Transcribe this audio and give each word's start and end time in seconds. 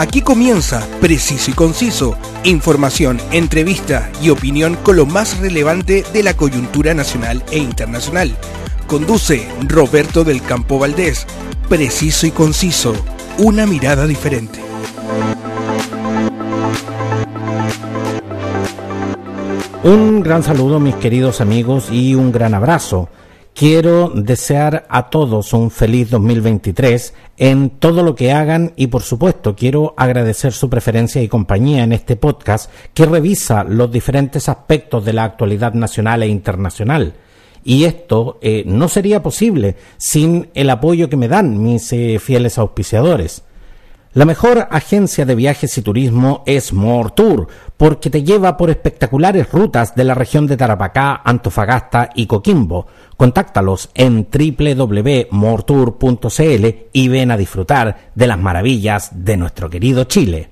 Aquí 0.00 0.22
comienza 0.22 0.88
Preciso 1.02 1.50
y 1.50 1.52
Conciso, 1.52 2.16
información, 2.42 3.20
entrevista 3.32 4.10
y 4.22 4.30
opinión 4.30 4.76
con 4.76 4.96
lo 4.96 5.04
más 5.04 5.38
relevante 5.40 6.06
de 6.14 6.22
la 6.22 6.32
coyuntura 6.32 6.94
nacional 6.94 7.44
e 7.50 7.58
internacional. 7.58 8.34
Conduce 8.86 9.46
Roberto 9.68 10.24
del 10.24 10.40
Campo 10.40 10.78
Valdés. 10.78 11.26
Preciso 11.68 12.26
y 12.26 12.30
Conciso, 12.30 12.94
una 13.36 13.66
mirada 13.66 14.06
diferente. 14.06 14.58
Un 19.82 20.22
gran 20.22 20.42
saludo 20.42 20.80
mis 20.80 20.94
queridos 20.94 21.42
amigos 21.42 21.90
y 21.92 22.14
un 22.14 22.32
gran 22.32 22.54
abrazo. 22.54 23.10
Quiero 23.60 24.10
desear 24.14 24.86
a 24.88 25.10
todos 25.10 25.52
un 25.52 25.70
feliz 25.70 26.08
2023 26.08 27.12
en 27.36 27.68
todo 27.68 28.02
lo 28.02 28.14
que 28.14 28.32
hagan 28.32 28.72
y 28.74 28.86
por 28.86 29.02
supuesto 29.02 29.54
quiero 29.54 29.92
agradecer 29.98 30.54
su 30.54 30.70
preferencia 30.70 31.20
y 31.20 31.28
compañía 31.28 31.84
en 31.84 31.92
este 31.92 32.16
podcast 32.16 32.70
que 32.94 33.04
revisa 33.04 33.62
los 33.64 33.92
diferentes 33.92 34.48
aspectos 34.48 35.04
de 35.04 35.12
la 35.12 35.24
actualidad 35.24 35.74
nacional 35.74 36.22
e 36.22 36.28
internacional. 36.28 37.12
Y 37.62 37.84
esto 37.84 38.38
eh, 38.40 38.62
no 38.64 38.88
sería 38.88 39.22
posible 39.22 39.76
sin 39.98 40.48
el 40.54 40.70
apoyo 40.70 41.10
que 41.10 41.18
me 41.18 41.28
dan 41.28 41.62
mis 41.62 41.92
eh, 41.92 42.18
fieles 42.18 42.56
auspiciadores. 42.56 43.42
La 44.12 44.24
mejor 44.24 44.66
agencia 44.72 45.24
de 45.24 45.36
viajes 45.36 45.78
y 45.78 45.82
turismo 45.82 46.42
es 46.44 46.72
More 46.72 47.10
Tour, 47.14 47.46
porque 47.76 48.10
te 48.10 48.24
lleva 48.24 48.56
por 48.56 48.68
espectaculares 48.68 49.52
rutas 49.52 49.94
de 49.94 50.02
la 50.02 50.14
región 50.14 50.48
de 50.48 50.56
Tarapacá, 50.56 51.22
Antofagasta 51.24 52.10
y 52.16 52.26
Coquimbo. 52.26 52.88
Contáctalos 53.16 53.88
en 53.94 54.26
www.mortour.cl 54.28 56.66
y 56.92 57.08
ven 57.08 57.30
a 57.30 57.36
disfrutar 57.36 58.10
de 58.12 58.26
las 58.26 58.40
maravillas 58.40 59.10
de 59.12 59.36
nuestro 59.36 59.70
querido 59.70 60.02
Chile. 60.02 60.50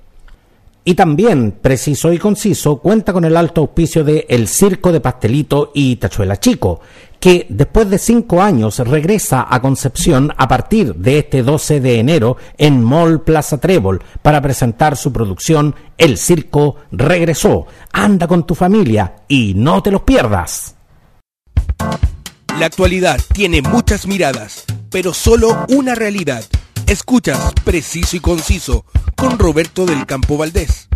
Y 0.85 0.93
también, 0.93 1.57
preciso 1.61 2.13
y 2.13 2.17
conciso, 2.17 2.77
cuenta 2.77 3.11
con 3.11 3.25
el 3.25 3.35
alto 3.35 3.59
auspicio 3.59 4.05
de 4.05 4.25
El 4.29 4.47
Circo 4.47 4.93
de 4.93 5.01
Pastelito 5.01 5.73
y 5.75 5.97
Tachuela 5.97 6.37
Chico, 6.37 6.79
que 7.19 7.45
después 7.49 7.89
de 7.89 7.97
cinco 7.97 8.41
años 8.41 8.79
regresa 8.79 9.45
a 9.49 9.61
Concepción 9.61 10.33
a 10.37 10.47
partir 10.47 10.95
de 10.95 11.19
este 11.19 11.43
12 11.43 11.79
de 11.79 11.99
enero 11.99 12.37
en 12.57 12.83
Mall 12.83 13.21
Plaza 13.21 13.59
Trébol 13.59 14.01
para 14.21 14.41
presentar 14.41 14.95
su 14.95 15.11
producción 15.11 15.75
El 15.97 16.17
Circo 16.17 16.77
Regresó. 16.91 17.67
Anda 17.91 18.27
con 18.27 18.45
tu 18.45 18.55
familia 18.55 19.23
y 19.27 19.53
no 19.55 19.83
te 19.83 19.91
los 19.91 20.01
pierdas. 20.03 20.75
La 22.57 22.65
actualidad 22.65 23.19
tiene 23.33 23.61
muchas 23.61 24.05
miradas, 24.05 24.65
pero 24.89 25.13
solo 25.13 25.65
una 25.69 25.95
realidad. 25.95 26.43
Escuchas 26.87 27.53
Preciso 27.63 28.17
y 28.17 28.19
Conciso 28.19 28.85
con 29.15 29.37
Roberto 29.37 29.85
del 29.85 30.05
Campo 30.05 30.37
Valdés. 30.37 30.89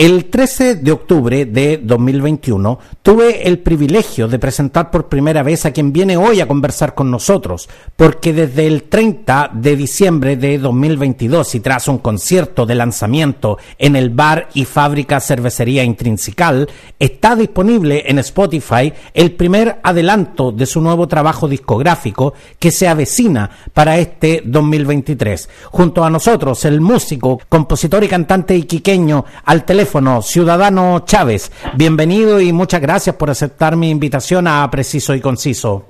El 0.00 0.30
13 0.30 0.76
de 0.76 0.92
octubre 0.92 1.44
de 1.44 1.76
2021 1.76 2.78
tuve 3.02 3.46
el 3.46 3.58
privilegio 3.58 4.28
de 4.28 4.38
presentar 4.38 4.90
por 4.90 5.10
primera 5.10 5.42
vez 5.42 5.66
a 5.66 5.72
quien 5.72 5.92
viene 5.92 6.16
hoy 6.16 6.40
a 6.40 6.48
conversar 6.48 6.94
con 6.94 7.10
nosotros, 7.10 7.68
porque 7.96 8.32
desde 8.32 8.66
el 8.66 8.84
30 8.84 9.50
de 9.52 9.76
diciembre 9.76 10.38
de 10.38 10.56
2022 10.56 11.54
y 11.54 11.60
tras 11.60 11.86
un 11.86 11.98
concierto 11.98 12.64
de 12.64 12.76
lanzamiento 12.76 13.58
en 13.76 13.94
el 13.94 14.08
bar 14.08 14.48
y 14.54 14.64
fábrica 14.64 15.20
cervecería 15.20 15.84
intrinsical, 15.84 16.70
está 16.98 17.36
disponible 17.36 18.04
en 18.06 18.20
Spotify 18.20 18.94
el 19.12 19.32
primer 19.32 19.80
adelanto 19.82 20.50
de 20.50 20.64
su 20.64 20.80
nuevo 20.80 21.08
trabajo 21.08 21.46
discográfico 21.46 22.32
que 22.58 22.70
se 22.70 22.88
avecina 22.88 23.50
para 23.74 23.98
este 23.98 24.44
2023. 24.46 25.50
Junto 25.64 26.02
a 26.02 26.08
nosotros, 26.08 26.64
el 26.64 26.80
músico, 26.80 27.38
compositor 27.50 28.02
y 28.02 28.08
cantante 28.08 28.56
iquiqueño 28.56 29.26
al 29.44 29.66
teléfono 29.66 29.89
Ciudadano 30.22 31.00
Chávez. 31.04 31.50
Bienvenido 31.74 32.40
y 32.40 32.52
muchas 32.52 32.80
gracias 32.80 33.16
por 33.16 33.28
aceptar 33.28 33.74
mi 33.76 33.90
invitación 33.90 34.46
a 34.46 34.70
Preciso 34.70 35.14
y 35.14 35.20
Conciso. 35.20 35.84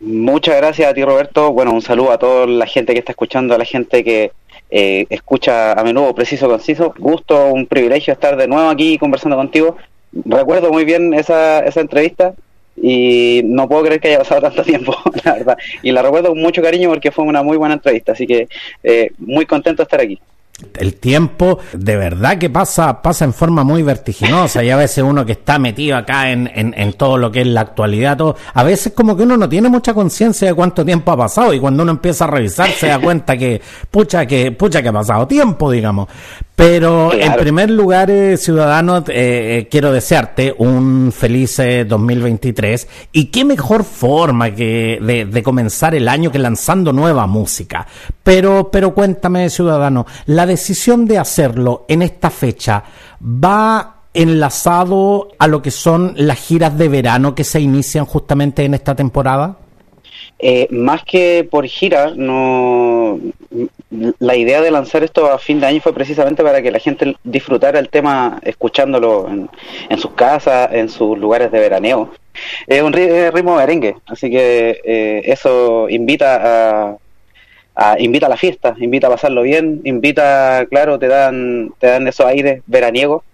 Muchas 0.00 0.56
gracias 0.56 0.90
a 0.90 0.94
ti, 0.94 1.04
Roberto. 1.04 1.52
Bueno, 1.52 1.72
un 1.72 1.80
saludo 1.80 2.10
a 2.10 2.18
toda 2.18 2.46
la 2.46 2.66
gente 2.66 2.92
que 2.92 2.98
está 2.98 3.12
escuchando, 3.12 3.54
a 3.54 3.58
la 3.58 3.64
gente 3.64 4.02
que 4.02 4.32
eh, 4.68 5.06
escucha 5.10 5.72
a 5.74 5.84
menudo 5.84 6.12
Preciso 6.12 6.48
Conciso. 6.48 6.92
Gusto, 6.98 7.52
un 7.52 7.66
privilegio 7.66 8.12
estar 8.12 8.36
de 8.36 8.48
nuevo 8.48 8.68
aquí 8.68 8.98
conversando 8.98 9.36
contigo. 9.36 9.76
Recuerdo 10.24 10.72
muy 10.72 10.84
bien 10.84 11.14
esa, 11.14 11.60
esa 11.60 11.82
entrevista 11.82 12.34
y 12.82 13.42
no 13.44 13.68
puedo 13.68 13.84
creer 13.84 14.00
que 14.00 14.08
haya 14.08 14.18
pasado 14.18 14.40
tanto 14.40 14.62
tiempo, 14.64 14.96
la 15.24 15.34
verdad. 15.34 15.58
Y 15.84 15.92
la 15.92 16.02
recuerdo 16.02 16.30
con 16.30 16.40
mucho 16.40 16.62
cariño 16.62 16.88
porque 16.88 17.12
fue 17.12 17.24
una 17.24 17.44
muy 17.44 17.56
buena 17.56 17.74
entrevista, 17.74 18.10
así 18.10 18.26
que 18.26 18.48
eh, 18.82 19.12
muy 19.18 19.46
contento 19.46 19.82
de 19.82 19.84
estar 19.84 20.00
aquí 20.00 20.18
el 20.78 20.94
tiempo 20.94 21.58
de 21.72 21.96
verdad 21.96 22.38
que 22.38 22.50
pasa, 22.50 23.02
pasa 23.02 23.24
en 23.24 23.32
forma 23.32 23.64
muy 23.64 23.82
vertiginosa 23.82 24.62
y 24.62 24.70
a 24.70 24.76
veces 24.76 25.04
uno 25.04 25.24
que 25.24 25.32
está 25.32 25.58
metido 25.58 25.96
acá 25.96 26.30
en, 26.30 26.50
en, 26.54 26.92
todo 26.94 27.18
lo 27.18 27.30
que 27.30 27.42
es 27.42 27.46
la 27.46 27.62
actualidad, 27.62 28.18
a 28.54 28.62
veces 28.62 28.92
como 28.92 29.16
que 29.16 29.22
uno 29.22 29.36
no 29.36 29.48
tiene 29.48 29.68
mucha 29.68 29.94
conciencia 29.94 30.48
de 30.48 30.54
cuánto 30.54 30.84
tiempo 30.84 31.12
ha 31.12 31.16
pasado 31.16 31.54
y 31.54 31.60
cuando 31.60 31.82
uno 31.82 31.92
empieza 31.92 32.24
a 32.24 32.28
revisar 32.28 32.70
se 32.70 32.88
da 32.88 32.98
cuenta 32.98 33.36
que 33.36 33.60
pucha 33.90 34.26
que 34.26 34.52
pucha 34.52 34.82
que 34.82 34.88
ha 34.88 34.92
pasado 34.92 35.26
tiempo, 35.26 35.70
digamos. 35.70 36.08
Pero 36.60 37.14
en 37.14 37.36
primer 37.36 37.70
lugar, 37.70 38.10
eh, 38.10 38.36
ciudadano, 38.36 38.98
eh, 38.98 39.02
eh, 39.08 39.68
quiero 39.70 39.92
desearte 39.92 40.54
un 40.58 41.10
feliz 41.10 41.56
2023 41.56 42.86
y 43.12 43.26
qué 43.26 43.46
mejor 43.46 43.82
forma 43.82 44.54
que 44.54 44.98
de, 45.00 45.24
de, 45.24 45.42
comenzar 45.42 45.94
el 45.94 46.06
año 46.06 46.30
que 46.30 46.38
lanzando 46.38 46.92
nueva 46.92 47.26
música. 47.26 47.86
Pero, 48.22 48.70
pero 48.70 48.92
cuéntame, 48.92 49.48
ciudadano, 49.48 50.04
la 50.26 50.44
decisión 50.44 51.06
de 51.06 51.16
hacerlo 51.16 51.86
en 51.88 52.02
esta 52.02 52.28
fecha 52.28 52.84
va 53.22 54.00
enlazado 54.12 55.28
a 55.38 55.46
lo 55.46 55.62
que 55.62 55.70
son 55.70 56.12
las 56.16 56.40
giras 56.40 56.76
de 56.76 56.90
verano 56.90 57.34
que 57.34 57.44
se 57.44 57.60
inician 57.60 58.04
justamente 58.04 58.66
en 58.66 58.74
esta 58.74 58.94
temporada? 58.94 59.56
Eh, 60.42 60.68
más 60.70 61.04
que 61.04 61.46
por 61.50 61.66
gira, 61.66 62.12
no 62.16 63.20
la 64.18 64.36
idea 64.36 64.62
de 64.62 64.70
lanzar 64.70 65.02
esto 65.02 65.30
a 65.30 65.38
fin 65.38 65.60
de 65.60 65.66
año 65.66 65.80
fue 65.80 65.92
precisamente 65.92 66.42
para 66.42 66.62
que 66.62 66.70
la 66.70 66.78
gente 66.78 67.16
disfrutara 67.24 67.78
el 67.78 67.88
tema 67.88 68.38
escuchándolo 68.42 69.28
en, 69.28 69.98
sus 69.98 70.12
casas, 70.12 70.70
en 70.72 70.88
sus 70.88 71.18
lugares 71.18 71.50
de 71.50 71.58
veraneo. 71.58 72.10
Es 72.66 72.82
un 72.82 72.92
ritmo 72.92 73.56
merengue, 73.56 73.96
así 74.06 74.30
que 74.30 74.80
eh, 74.84 75.22
eso 75.24 75.88
invita 75.90 76.96
a, 77.74 77.98
invita 77.98 78.26
a 78.26 78.30
la 78.30 78.36
fiesta, 78.36 78.74
invita 78.78 79.08
a 79.08 79.10
pasarlo 79.10 79.42
bien, 79.42 79.80
invita, 79.84 80.66
claro, 80.70 80.98
te 80.98 81.08
dan, 81.08 81.72
te 81.78 81.88
dan 81.88 82.06
esos 82.08 82.26
aires 82.26 82.62
veraniegos 82.66 83.24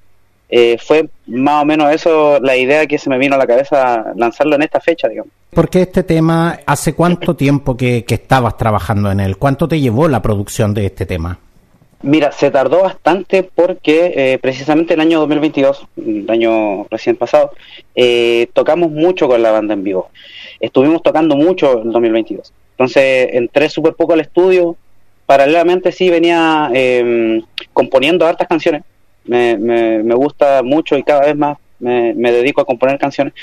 eh, 0.49 0.77
fue 0.79 1.09
más 1.27 1.63
o 1.63 1.67
menos 1.67 1.93
eso 1.93 2.39
la 2.41 2.57
idea 2.57 2.87
que 2.87 2.99
se 2.99 3.11
me 3.11 3.19
vino 3.19 3.35
a 3.35 3.39
la 3.39 3.47
cabeza 3.47 4.13
lanzarlo 4.15 4.55
en 4.55 4.63
esta 4.63 4.81
fecha, 4.81 5.09
digamos. 5.09 5.33
Porque 5.51 5.83
este 5.83 6.03
tema, 6.03 6.61
¿hace 6.67 6.95
cuánto 6.95 7.35
tiempo 7.35 7.77
que, 7.77 8.05
estabas 8.07 8.57
trabajando 8.57 9.11
en 9.11 9.21
él? 9.21 9.39
¿Cuánto 9.39 9.67
te 9.67 9.81
llevó 9.81 10.09
la 10.09 10.23
producción 10.23 10.75
de 10.75 10.87
este 10.87 11.07
tema? 11.07 11.39
Mira, 12.03 12.31
se 12.31 12.51
tardó 12.51 12.83
bastante 12.83 13.43
porque 13.43 14.13
eh, 14.15 14.39
precisamente 14.39 14.95
el 14.95 15.01
año 15.01 15.19
2022, 15.21 15.87
el 15.97 16.31
año 16.31 16.85
recién 16.91 17.17
pasado, 17.17 17.53
eh, 17.95 18.49
tocamos 18.53 18.91
mucho 18.91 19.27
con 19.29 19.43
la 19.43 19.51
banda 19.51 19.75
en 19.75 19.83
vivo. 19.83 20.11
Estuvimos 20.61 21.03
tocando 21.03 21.37
mucho 21.37 21.83
en 21.83 21.91
2022. 21.91 22.53
Entonces 22.73 23.31
entré 23.33 23.71
súper 23.71 23.95
poco 23.95 24.13
al 24.13 24.21
estudio. 24.21 24.77
Paralelamente 25.25 25.91
sí 25.91 26.11
venía 26.11 26.71
em, 26.73 27.43
componiendo 27.73 28.27
hartas 28.27 28.47
canciones 28.47 28.83
me, 29.27 29.57
me, 29.57 30.15
gusta 30.15 30.63
mucho 30.63 30.97
y 30.97 31.03
cada 31.03 31.21
vez 31.23 31.37
más 31.37 31.59
me, 31.79 32.33
dedico 32.33 32.61
a 32.61 32.65
componer 32.65 32.99
canciones. 32.99 33.35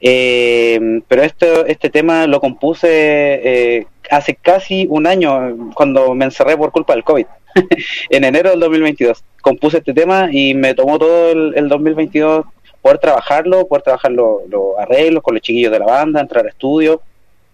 Eh, 0.00 1.00
pero 1.08 1.22
este, 1.22 1.70
este 1.70 1.90
tema 1.90 2.26
lo 2.26 2.40
compuse 2.40 2.88
eh, 2.90 3.86
hace 4.10 4.34
casi 4.34 4.86
un 4.90 5.06
año, 5.06 5.72
cuando 5.74 6.14
me 6.14 6.24
encerré 6.24 6.56
por 6.56 6.72
culpa 6.72 6.94
del 6.94 7.04
COVID, 7.04 7.26
en 8.10 8.24
enero 8.24 8.50
del 8.50 8.60
2022. 8.60 9.24
Compuse 9.42 9.78
este 9.78 9.94
tema 9.94 10.28
y 10.30 10.54
me 10.54 10.74
tomó 10.74 10.98
todo 10.98 11.30
el, 11.30 11.68
2022 11.68 12.44
poder 12.82 12.98
trabajarlo, 12.98 13.66
poder 13.66 13.82
trabajar 13.82 14.12
los 14.12 14.42
arreglos 14.78 15.22
con 15.22 15.34
los 15.34 15.42
chiquillos 15.42 15.72
de 15.72 15.78
la 15.80 15.86
banda, 15.86 16.20
entrar 16.20 16.44
al 16.44 16.50
estudio. 16.50 17.02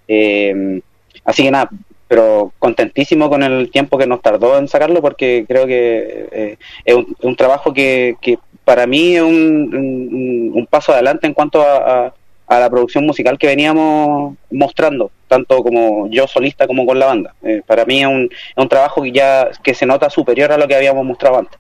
Eh, 0.06 0.81
así 1.25 1.42
que 1.44 1.50
nada, 1.50 1.70
pero 2.08 2.52
contentísimo 2.58 3.28
con 3.28 3.42
el 3.42 3.70
tiempo 3.70 3.98
que 3.98 4.06
nos 4.06 4.22
tardó 4.22 4.58
en 4.58 4.68
sacarlo 4.68 5.00
porque 5.00 5.44
creo 5.48 5.66
que 5.66 6.28
eh, 6.32 6.56
es 6.84 6.96
un, 7.22 7.36
trabajo 7.36 7.72
que, 7.72 8.16
que, 8.20 8.38
para 8.64 8.86
mí 8.86 9.16
es 9.16 9.22
un, 9.22 10.52
un, 10.54 10.66
paso 10.66 10.92
adelante 10.92 11.26
en 11.26 11.34
cuanto 11.34 11.62
a, 11.62 12.14
a, 12.46 12.60
la 12.60 12.70
producción 12.70 13.06
musical 13.06 13.38
que 13.38 13.46
veníamos 13.46 14.36
mostrando, 14.50 15.10
tanto 15.28 15.62
como 15.62 16.08
yo 16.08 16.26
solista 16.26 16.66
como 16.66 16.86
con 16.86 16.98
la 16.98 17.06
banda. 17.06 17.34
Eh, 17.42 17.62
para 17.66 17.84
mí 17.84 18.00
es 18.00 18.06
un, 18.06 18.28
es 18.30 18.62
un 18.62 18.68
trabajo 18.68 19.02
que 19.02 19.12
ya 19.12 19.50
que 19.62 19.74
se 19.74 19.86
nota 19.86 20.08
superior 20.10 20.52
a 20.52 20.58
lo 20.58 20.68
que 20.68 20.74
habíamos 20.74 21.04
mostrado 21.04 21.38
antes 21.38 21.58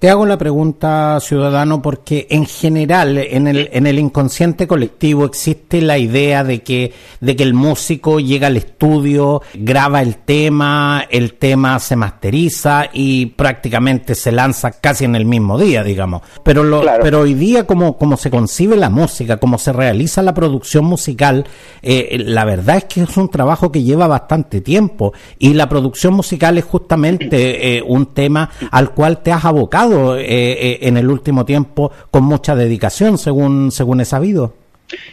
te 0.00 0.08
hago 0.08 0.24
la 0.24 0.38
pregunta, 0.38 1.20
ciudadano, 1.20 1.82
porque 1.82 2.26
en 2.30 2.46
general, 2.46 3.18
en 3.18 3.46
el, 3.46 3.68
en 3.70 3.86
el 3.86 3.98
inconsciente 3.98 4.66
colectivo 4.66 5.26
existe 5.26 5.82
la 5.82 5.98
idea 5.98 6.42
de 6.42 6.62
que, 6.62 6.94
de 7.20 7.36
que 7.36 7.42
el 7.42 7.52
músico 7.52 8.18
llega 8.18 8.46
al 8.46 8.56
estudio, 8.56 9.42
graba 9.52 10.00
el 10.00 10.16
tema, 10.16 11.04
el 11.10 11.34
tema 11.34 11.78
se 11.80 11.96
masteriza 11.96 12.86
y 12.94 13.26
prácticamente 13.26 14.14
se 14.14 14.32
lanza 14.32 14.70
casi 14.70 15.04
en 15.04 15.16
el 15.16 15.26
mismo 15.26 15.58
día, 15.58 15.84
digamos. 15.84 16.22
Pero, 16.42 16.64
lo, 16.64 16.82
pero 17.02 17.20
hoy 17.20 17.34
día, 17.34 17.66
como, 17.66 17.98
como 17.98 18.16
se 18.16 18.30
concibe 18.30 18.76
la 18.76 18.88
música, 18.88 19.36
como 19.36 19.58
se 19.58 19.70
realiza 19.70 20.22
la 20.22 20.32
producción 20.32 20.86
musical, 20.86 21.44
eh, 21.82 22.16
la 22.24 22.46
verdad 22.46 22.78
es 22.78 22.84
que 22.84 23.02
es 23.02 23.16
un 23.18 23.28
trabajo 23.28 23.70
que 23.70 23.82
lleva 23.82 24.06
bastante 24.06 24.62
tiempo 24.62 25.12
y 25.38 25.52
la 25.52 25.68
producción 25.68 26.14
musical 26.14 26.56
es 26.56 26.64
justamente 26.64 27.76
eh, 27.76 27.84
un 27.86 28.06
tema 28.14 28.48
al 28.70 28.94
cual 28.94 29.22
te 29.22 29.30
has 29.30 29.44
abocado 29.44 29.89
eh, 29.90 30.26
eh, 30.28 30.78
en 30.82 30.96
el 30.96 31.08
último 31.08 31.44
tiempo 31.44 31.90
con 32.10 32.24
mucha 32.24 32.54
dedicación, 32.54 33.18
según, 33.18 33.70
según 33.70 34.00
he 34.00 34.04
sabido. 34.04 34.54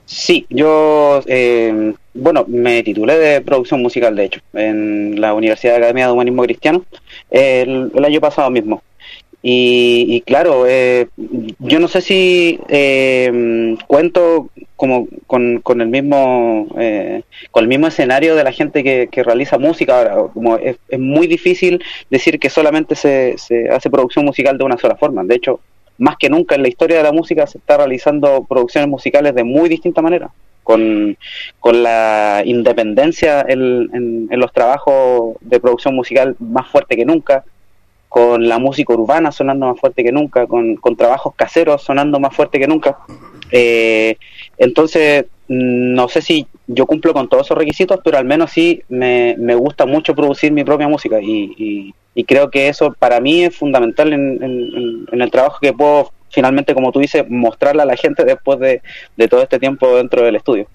Sí, 0.06 0.46
yo, 0.50 1.22
eh, 1.28 1.94
bueno, 2.14 2.46
me 2.48 2.82
titulé 2.84 3.18
de 3.18 3.42
producción 3.42 3.82
musical, 3.82 4.16
de 4.16 4.26
hecho, 4.26 4.40
en 4.54 5.20
la 5.20 5.34
Universidad 5.34 5.74
de 5.74 5.78
Academia 5.78 6.08
de 6.08 6.14
Humanismo 6.14 6.44
Cristiano 6.44 6.84
el, 7.30 7.92
año 8.04 8.20
pasado 8.20 8.50
mismo. 8.50 8.82
Y, 9.44 10.22
claro, 10.26 10.66
yo 10.68 11.80
no 11.80 11.88
sé 11.88 12.02
si 12.02 12.60
cuento 13.88 14.50
como 14.76 15.08
con, 15.26 15.62
con, 15.62 15.82
el 15.82 15.88
mismo 15.88 16.68
con 17.52 17.64
el 17.64 17.68
mismo 17.68 17.88
escenario 17.88 18.36
de 18.36 18.44
la 18.44 18.52
gente 18.52 18.84
que, 18.84 19.24
realiza 19.24 19.58
música 19.58 19.98
ahora. 19.98 20.32
Como 20.34 20.58
es, 20.58 20.78
es, 20.90 21.00
muy 21.00 21.28
difícil 21.28 21.82
decir 22.10 22.40
que 22.40 22.50
solamente 22.50 22.96
se, 22.96 23.36
se 23.38 23.70
hace 23.70 23.90
producción 23.90 24.26
musical 24.26 24.58
de 24.58 24.66
una 24.66 24.78
sola 24.78 24.98
forma. 24.98 25.24
De 25.24 25.36
hecho 25.36 25.62
más 25.98 26.18
que 26.18 26.30
nunca 26.30 26.56
en 26.56 26.62
la 26.62 26.68
historia 26.68 26.98
de 26.98 27.04
la 27.04 27.12
música 27.12 27.48
se 27.48 27.58
está 27.58 27.78
realizando 27.78 28.46
producciones 28.48 28.90
musicales 28.90 29.34
de 29.36 29.44
muy 29.44 29.70
distinta 29.70 30.02
manera, 30.02 30.30
con, 30.64 31.18
con 31.60 31.84
la 31.84 32.42
independencia 32.46 33.46
en, 33.48 34.28
en, 34.30 34.40
los 34.40 34.52
trabajos 34.52 35.38
de 35.42 35.60
producción 35.60 35.96
musical 35.96 36.36
más 36.40 36.68
fuerte 36.68 36.96
que 36.96 37.06
nunca, 37.06 37.44
con 38.10 38.48
la 38.48 38.58
música 38.58 38.94
urbana 38.94 39.32
sonando 39.32 39.68
más 39.68 39.80
fuerte 39.80 40.04
que 40.04 40.12
nunca, 40.12 40.48
con, 40.48 40.76
con 40.78 40.96
trabajos 40.96 41.36
caseros 41.36 41.84
sonando 41.84 42.20
más 42.20 42.36
fuerte 42.36 42.60
que 42.60 42.68
nunca. 42.68 42.98
Eh, 43.52 44.18
entonces, 44.58 45.26
no 45.48 46.08
sé 46.10 46.22
si 46.22 46.48
yo 46.68 46.86
cumplo 46.86 47.14
con 47.14 47.30
todos 47.30 47.48
esos 47.48 47.58
requisitos, 47.58 48.00
pero 48.04 48.18
al 48.18 48.26
menos 48.26 48.52
sí 48.52 48.82
me, 48.90 49.36
me 49.38 49.56
gusta 49.56 49.86
mucho 49.86 50.16
producir 50.16 50.52
mi 50.52 50.64
propia 50.64 50.88
música 50.88 51.20
y, 51.22 51.94
y, 52.16 52.24
creo 52.24 52.50
que 52.50 52.68
eso 52.68 52.96
para 52.98 53.20
mí 53.20 53.44
es 53.44 53.56
fundamental 53.56 54.12
en, 54.12 54.44
en, 55.12 55.22
el 55.22 55.32
trabajo 55.32 55.60
que 55.62 55.72
puedo 55.72 56.12
finalmente, 56.30 56.74
como 56.74 56.92
tú 56.92 57.00
dices, 57.00 57.24
mostrarle 57.30 57.84
a 57.84 57.86
la 57.86 57.96
gente 57.96 58.26
después 58.26 58.60
de, 58.60 58.82
de 59.16 59.28
todo 59.28 59.44
este 59.44 59.60
tiempo 59.60 59.96
dentro 59.96 60.24
del 60.24 60.36
estudio 60.36 60.68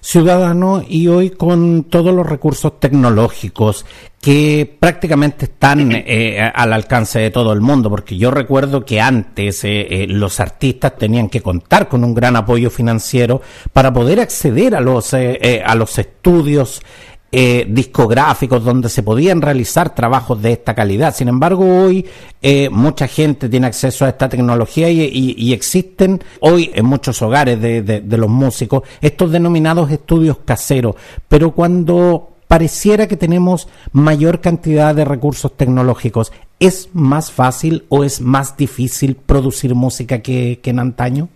ciudadano 0.00 0.82
y 0.86 1.08
hoy 1.08 1.30
con 1.30 1.84
todos 1.84 2.14
los 2.14 2.26
recursos 2.26 2.78
tecnológicos 2.80 3.84
que 4.20 4.76
prácticamente 4.78 5.46
están 5.46 5.92
eh, 5.92 6.40
al 6.54 6.72
alcance 6.72 7.18
de 7.18 7.30
todo 7.30 7.52
el 7.52 7.60
mundo, 7.60 7.90
porque 7.90 8.16
yo 8.16 8.30
recuerdo 8.30 8.84
que 8.84 9.00
antes 9.00 9.64
eh, 9.64 9.86
eh, 9.90 10.06
los 10.08 10.40
artistas 10.40 10.96
tenían 10.96 11.28
que 11.28 11.40
contar 11.40 11.88
con 11.88 12.04
un 12.04 12.14
gran 12.14 12.36
apoyo 12.36 12.70
financiero 12.70 13.40
para 13.72 13.92
poder 13.92 14.20
acceder 14.20 14.74
a 14.74 14.80
los, 14.80 15.14
a 15.14 15.74
los 15.74 15.98
estudios 15.98 16.80
eh, 17.30 17.66
discográficos 17.68 18.64
donde 18.64 18.88
se 18.88 19.02
podían 19.02 19.42
realizar 19.42 19.94
trabajos 19.94 20.40
de 20.40 20.52
esta 20.52 20.74
calidad. 20.74 21.14
Sin 21.14 21.28
embargo, 21.28 21.82
hoy 21.82 22.06
eh, 22.40 22.70
mucha 22.70 23.06
gente 23.06 23.50
tiene 23.50 23.66
acceso 23.66 24.06
a 24.06 24.08
esta 24.08 24.28
tecnología 24.28 24.88
y, 24.90 25.52
existen 25.52 26.22
hoy 26.40 26.70
en 26.74 26.86
muchos 26.86 27.20
hogares 27.20 27.60
de, 27.60 27.82
de, 27.82 28.16
los 28.16 28.30
músicos 28.30 28.82
estos 29.00 29.30
denominados 29.30 29.90
estudios 29.90 30.38
caseros. 30.44 30.96
Pero 31.28 31.50
cuando 31.50 32.30
pareciera 32.46 33.06
que 33.06 33.16
tenemos 33.16 33.68
mayor 33.92 34.40
cantidad 34.40 34.94
de 34.94 35.04
recursos 35.04 35.54
tecnológicos, 35.56 36.32
¿es 36.58 36.88
más 36.94 37.30
fácil 37.30 37.84
o 37.90 38.04
es 38.04 38.20
más 38.20 38.56
difícil 38.56 39.16
producir 39.16 39.74
música 39.74 40.20
que, 40.20 40.60
que 40.62 40.70
en 40.70 40.78
antaño? 40.78 41.28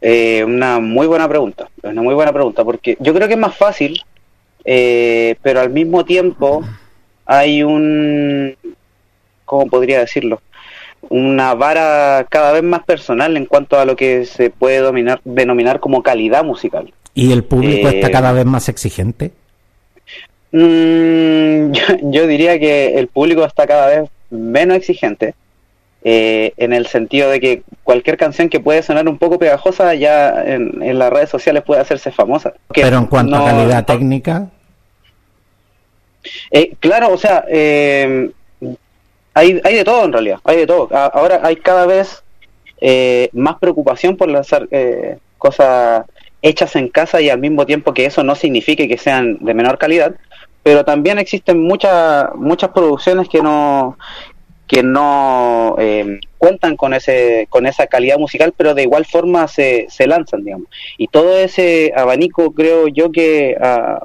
Eh, 0.00 0.44
una 0.44 0.78
muy 0.78 1.06
buena 1.06 1.28
pregunta, 1.28 1.68
una 1.82 2.00
muy 2.00 2.14
buena 2.14 2.32
pregunta, 2.32 2.64
porque 2.64 2.96
yo 3.00 3.12
creo 3.12 3.28
que 3.28 3.34
es 3.34 3.40
más 3.40 3.56
fácil 3.56 4.00
eh, 4.64 5.36
pero 5.42 5.60
al 5.60 5.70
mismo 5.70 6.04
tiempo 6.04 6.62
hay 7.26 7.62
un, 7.62 8.56
¿cómo 9.44 9.66
podría 9.66 10.00
decirlo? 10.00 10.40
Una 11.08 11.54
vara 11.54 12.26
cada 12.28 12.52
vez 12.52 12.62
más 12.62 12.84
personal 12.84 13.36
en 13.36 13.46
cuanto 13.46 13.78
a 13.78 13.84
lo 13.84 13.96
que 13.96 14.26
se 14.26 14.50
puede 14.50 14.78
dominar, 14.78 15.20
denominar 15.24 15.80
como 15.80 16.02
calidad 16.02 16.44
musical. 16.44 16.92
¿Y 17.14 17.32
el 17.32 17.44
público 17.44 17.88
está 17.88 18.08
eh, 18.08 18.10
cada 18.10 18.32
vez 18.32 18.44
más 18.44 18.68
exigente? 18.68 19.32
Mm, 20.52 21.72
yo, 22.02 22.26
diría 22.26 22.58
que 22.58 22.98
el 22.98 23.08
público 23.08 23.44
está 23.44 23.66
cada 23.66 23.86
vez 23.86 24.10
menos 24.30 24.76
exigente. 24.76 25.34
Eh, 26.02 26.54
en 26.56 26.72
el 26.72 26.86
sentido 26.86 27.28
de 27.28 27.40
que 27.40 27.62
cualquier 27.84 28.16
canción 28.16 28.48
que 28.48 28.58
puede 28.58 28.82
sonar 28.82 29.06
un 29.06 29.18
poco 29.18 29.38
pegajosa 29.38 29.94
ya 29.94 30.44
en, 30.46 30.98
las 30.98 31.10
redes 31.10 31.28
sociales 31.28 31.62
puede 31.62 31.82
hacerse 31.82 32.10
famosa. 32.10 32.54
Pero 32.72 32.96
en 32.96 33.04
cuanto 33.04 33.36
a 33.36 33.44
calidad 33.44 33.84
técnica. 33.84 34.48
Eh, 36.50 36.72
claro, 36.80 37.12
o 37.12 37.18
sea, 37.18 37.44
eh, 37.48 38.30
hay, 39.34 39.60
hay 39.62 39.74
de 39.74 39.84
todo 39.84 40.06
en 40.06 40.12
realidad, 40.12 40.38
hay 40.44 40.56
de 40.56 40.66
todo. 40.66 40.88
ahora 40.90 41.40
hay 41.42 41.56
cada 41.56 41.84
vez 41.86 42.22
más 43.32 43.58
preocupación 43.58 44.16
por 44.16 44.30
lanzar 44.30 44.66
cosas 45.36 46.06
hechas 46.40 46.76
en 46.76 46.88
casa 46.88 47.20
y 47.20 47.28
al 47.28 47.38
mismo 47.38 47.66
tiempo 47.66 47.92
que 47.92 48.06
eso 48.06 48.22
no 48.24 48.34
signifique 48.34 48.88
que 48.88 48.96
sean 48.96 49.36
de 49.40 49.52
menor 49.52 49.76
calidad, 49.76 50.14
pero 50.62 50.84
también 50.84 51.18
existen 51.18 51.62
muchas 51.62 52.34
muchas 52.34 52.70
producciones 52.70 53.28
que 53.28 53.42
no 53.42 53.98
que 54.70 54.84
no 54.84 55.74
eh, 55.80 56.20
cuentan 56.38 56.76
con 56.76 56.94
ese 56.94 57.48
con 57.50 57.66
esa 57.66 57.88
calidad 57.88 58.20
musical 58.20 58.54
pero 58.56 58.72
de 58.72 58.82
igual 58.84 59.04
forma 59.04 59.48
se, 59.48 59.86
se 59.90 60.06
lanzan 60.06 60.44
digamos. 60.44 60.68
Y 60.96 61.08
todo 61.08 61.36
ese 61.36 61.92
abanico 61.96 62.52
creo 62.52 62.86
yo 62.86 63.10
que 63.10 63.56
a, 63.60 64.00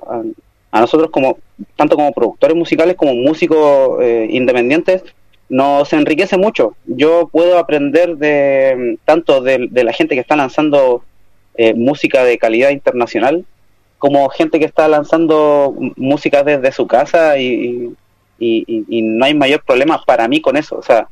a, 0.72 0.82
nosotros 0.82 1.12
como 1.12 1.38
tanto 1.76 1.96
como 1.96 2.12
productores 2.14 2.58
musicales 2.58 2.96
como 2.96 3.14
músicos 3.14 4.02
eh, 4.02 4.28
independientes 4.32 5.04
nos 5.50 5.94
enriquece 5.94 6.36
mucho. 6.36 6.76
Yo 6.88 7.30
puedo 7.32 7.60
aprender 7.60 8.18
de 8.18 8.98
tanto 9.06 9.42
de, 9.42 9.70
la 9.72 9.94
gente 9.94 10.16
que 10.16 10.22
está 10.22 10.36
lanzando 10.36 11.04
eh, 11.58 11.76
música 11.76 12.24
de 12.24 12.40
calidad 12.40 12.72
internacional 12.72 13.46
como 14.00 14.28
gente 14.30 14.58
que 14.58 14.66
está 14.66 14.88
lanzando 14.88 15.76
música 15.96 16.44
desde 16.44 16.72
su 16.72 16.88
casa 16.88 17.38
y 17.38 17.94
y, 18.40 19.02
no 19.02 19.26
hay 19.26 19.34
mayor 19.34 19.64
problema 19.64 20.02
para 20.06 20.28
mí 20.28 20.42
con 20.42 20.58
eso. 20.58 20.78
O 20.78 20.84
sea, 20.84 21.08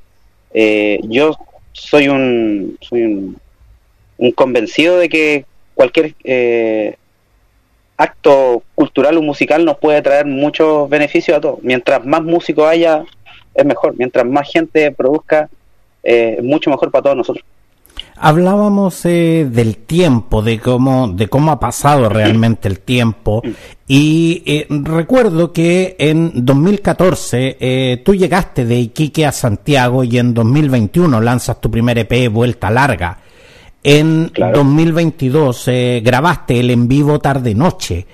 eh, 0.53 1.00
yo 1.03 1.38
soy 1.72 2.08
un, 2.08 2.77
soy 2.82 3.03
un, 3.03 3.42
convencido 4.36 4.98
de 4.98 5.10
que 5.10 5.46
cualquier 5.74 6.13
eh, 6.24 6.96
acto 7.98 8.63
cultural 8.75 9.18
o 9.18 9.22
musical 9.22 9.65
nos 9.65 9.77
puede 9.77 10.01
traer 10.01 10.25
muchos 10.25 10.89
beneficios 10.89 11.38
a 11.38 11.42
todos. 11.42 11.60
Mientras 11.62 12.06
más 12.06 12.22
músicos 12.24 12.65
haya, 12.65 13.03
es 13.53 13.65
mejor. 13.65 13.96
Mientras 13.98 14.25
más 14.25 14.50
gente 14.51 14.92
produzca, 14.92 15.50
eh, 16.03 16.39
mucho 16.42 16.70
mejor 16.70 16.92
para 16.92 17.03
todos 17.03 17.18
nosotros. 17.18 17.46
Hablábamos 18.25 19.06
eh, 19.06 19.46
del 19.51 19.75
tiempo, 19.80 20.42
de 20.42 20.58
cómo, 20.58 21.10
de 21.10 21.27
cómo 21.27 21.51
ha 21.51 21.60
pasado 21.60 22.08
realmente 22.08 22.70
el 22.70 22.80
tiempo. 22.80 23.42
Y 23.86 24.42
eh, 24.46 24.65
recuerdo 24.70 25.51
que 25.51 25.98
en 26.00 26.46
2014 26.46 27.58
eh, 27.60 28.01
tú 28.06 28.15
llegaste 28.15 28.63
de 28.63 28.80
Iquique 28.80 29.25
a 29.25 29.34
Santiago 29.34 30.06
y 30.06 30.20
en 30.20 30.34
2021 30.34 31.20
lanzas 31.20 31.60
tu 31.60 31.70
primer 31.70 31.98
EP 31.98 32.32
Vuelta 32.32 32.72
Larga. 32.72 33.20
En 33.84 34.32
2022 34.34 35.70
grabaste 36.01 36.62
el 36.62 36.72
en 36.72 36.88
vivo 36.88 37.20
Tarde 37.20 37.53
Noche. 37.53 38.08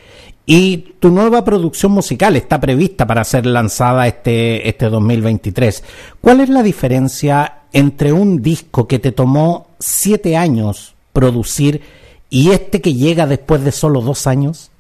Y 0.44 0.96
tu 1.00 1.12
nueva 1.12 1.46
producción 1.46 1.92
musical 1.92 2.36
está 2.36 2.60
prevista 2.60 3.06
para 3.06 3.24
ser 3.24 3.46
lanzada 3.46 4.08
este, 4.08 4.68
este 4.68 4.89
2023. 4.89 5.84
¿Cuál 6.20 6.39
es 6.39 6.50
la 6.50 6.63
diferencia 6.63 7.66
entre 7.72 8.12
un 8.12 8.42
disco 8.42 8.88
que 8.88 8.98
te 8.98 9.12
tomó 9.12 9.69
siete 9.80 10.36
años 10.36 10.96
producir 11.14 11.82
y 12.30 12.52
este 12.52 12.82
que 12.82 12.94
llega 12.94 13.26
después 13.26 13.64
de 13.64 13.72
solo 13.72 14.02
dos 14.02 14.28
años? 14.28 14.72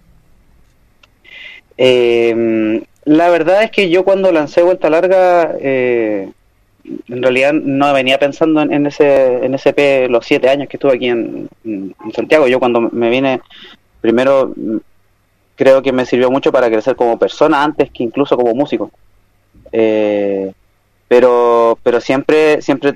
Eh, 1.77 2.83
la 3.05 3.29
verdad 3.29 3.63
es 3.63 3.71
que 3.71 3.89
yo 3.89 4.03
cuando 4.03 4.31
lancé 4.31 4.61
Vuelta 4.61 4.89
Larga, 4.89 5.55
eh, 5.59 6.29
en 6.83 7.23
realidad 7.23 7.53
no 7.53 7.91
venía 7.93 8.19
pensando 8.19 8.61
en, 8.61 8.85
ese 8.85 9.45
en 9.45 9.53
ese 9.53 10.07
los 10.09 10.25
siete 10.25 10.49
años 10.49 10.67
que 10.67 10.77
estuve 10.77 10.93
aquí 10.95 11.07
en, 11.07 11.49
Santiago. 12.13 12.47
Yo 12.47 12.59
cuando 12.59 12.81
me 12.81 13.09
vine, 13.09 13.41
primero 14.01 14.53
creo 15.55 15.81
que 15.81 15.91
me 15.91 16.05
sirvió 16.05 16.31
mucho 16.31 16.51
para 16.51 16.69
crecer 16.69 16.95
como 16.95 17.19
persona 17.19 17.63
antes 17.63 17.91
que 17.91 18.03
incluso 18.03 18.37
como 18.37 18.53
músico. 18.53 18.91
Eh, 19.71 20.51
pero, 21.07 21.77
pero 21.83 21.99
siempre, 21.99 22.61
siempre, 22.61 22.95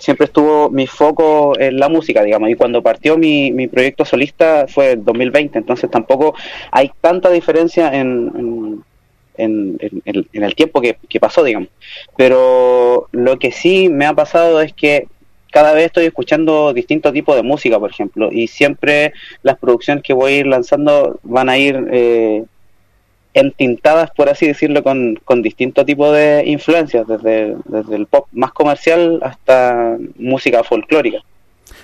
siempre 0.00 0.26
estuvo 0.26 0.70
mi 0.70 0.86
foco 0.86 1.58
en 1.58 1.78
la 1.78 1.88
música, 1.88 2.22
digamos, 2.22 2.50
y 2.50 2.54
cuando 2.54 2.82
partió 2.82 3.16
mi, 3.16 3.52
mi 3.52 3.68
proyecto 3.68 4.04
solista 4.04 4.66
fue 4.68 4.92
en 4.92 5.04
2020, 5.04 5.58
entonces 5.58 5.90
tampoco 5.90 6.34
hay 6.70 6.90
tanta 7.00 7.30
diferencia 7.30 7.92
en, 7.94 8.82
en, 9.36 9.78
en, 9.80 10.42
el 10.42 10.54
tiempo 10.54 10.80
que, 10.80 10.96
que 11.08 11.20
pasó, 11.20 11.42
digamos. 11.42 11.68
Pero 12.16 13.08
lo 13.12 13.38
que 13.38 13.52
sí 13.52 13.88
me 13.88 14.06
ha 14.06 14.14
pasado 14.14 14.60
es 14.60 14.72
que 14.72 15.08
cada 15.54 15.72
vez 15.72 15.86
estoy 15.86 16.06
escuchando 16.06 16.72
distintos 16.72 17.12
tipos 17.12 17.36
de 17.36 17.44
música, 17.44 17.78
por 17.78 17.90
ejemplo, 17.90 18.28
y 18.32 18.48
siempre 18.48 19.12
las 19.42 19.56
producciones 19.56 20.02
que 20.02 20.12
voy 20.12 20.32
a 20.32 20.36
ir 20.38 20.46
lanzando 20.48 21.20
van 21.22 21.48
a 21.48 21.56
ir 21.56 21.80
eh, 21.92 22.44
entintadas, 23.34 24.10
por 24.12 24.28
así 24.28 24.46
decirlo, 24.46 24.82
con, 24.82 25.16
con 25.24 25.42
distintos 25.42 25.84
tipos 25.84 26.14
de 26.14 26.44
influencias, 26.46 27.06
desde, 27.06 27.56
desde 27.66 27.96
el 27.96 28.06
pop 28.06 28.26
más 28.32 28.52
comercial 28.52 29.20
hasta 29.22 29.98
música 30.16 30.64
folclórica. 30.64 31.18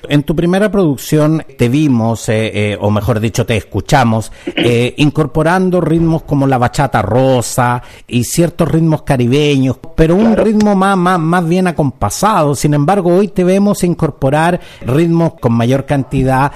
En 0.08 0.22
tu 0.22 0.34
primera 0.34 0.70
producción 0.70 1.44
te 1.58 1.68
vimos, 1.68 2.28
eh, 2.28 2.72
eh, 2.72 2.78
o 2.80 2.90
mejor 2.90 3.20
dicho, 3.20 3.44
te 3.44 3.56
escuchamos, 3.56 4.32
eh, 4.56 4.94
incorporando 4.96 5.80
ritmos 5.80 6.22
como 6.22 6.46
la 6.46 6.58
bachata 6.58 7.02
rosa 7.02 7.82
y 8.08 8.24
ciertos 8.24 8.68
ritmos 8.68 9.02
caribeños, 9.02 9.78
pero 9.94 10.14
un 10.16 10.36
ritmo 10.36 10.74
más, 10.74 10.96
más, 10.96 11.18
más 11.18 11.46
bien 11.46 11.66
acompasado. 11.66 12.54
Sin 12.54 12.74
embargo, 12.74 13.14
hoy 13.14 13.28
te 13.28 13.44
vemos 13.44 13.84
incorporar 13.84 14.60
ritmos 14.82 15.34
con 15.40 15.52
mayor 15.52 15.84
cantidad, 15.84 16.52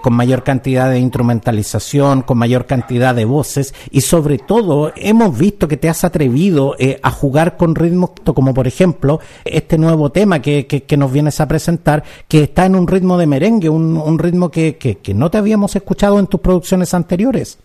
con 0.00 0.14
mayor 0.14 0.42
cantidad 0.42 0.90
de 0.90 0.98
instrumentalización, 0.98 2.22
con 2.22 2.38
mayor 2.38 2.66
cantidad 2.66 3.14
de 3.14 3.24
voces 3.24 3.74
y 3.90 4.00
sobre 4.00 4.38
todo 4.38 4.92
hemos 4.96 5.36
visto 5.36 5.68
que 5.68 5.76
te 5.76 5.88
has 5.88 6.04
atrevido 6.04 6.76
a 7.02 7.10
jugar 7.10 7.56
con 7.56 7.74
ritmos 7.74 8.10
como 8.34 8.54
por 8.54 8.66
ejemplo 8.66 9.20
este 9.44 9.78
nuevo 9.78 10.10
tema 10.10 10.40
que, 10.40 10.66
que, 10.66 10.84
que 10.84 10.96
nos 10.96 11.12
vienes 11.12 11.40
a 11.40 11.48
presentar, 11.48 12.04
que 12.28 12.43
está 12.44 12.66
en 12.66 12.76
un 12.76 12.86
ritmo 12.86 13.18
de 13.18 13.26
merengue, 13.26 13.68
un, 13.68 14.18
ritmo 14.18 14.50
que, 14.50 14.76
que, 14.76 15.14
no 15.14 15.30
te 15.30 15.38
habíamos 15.38 15.74
escuchado 15.76 16.18
en 16.18 16.26
tus 16.26 16.40
producciones 16.40 16.94
anteriores. 16.94 17.58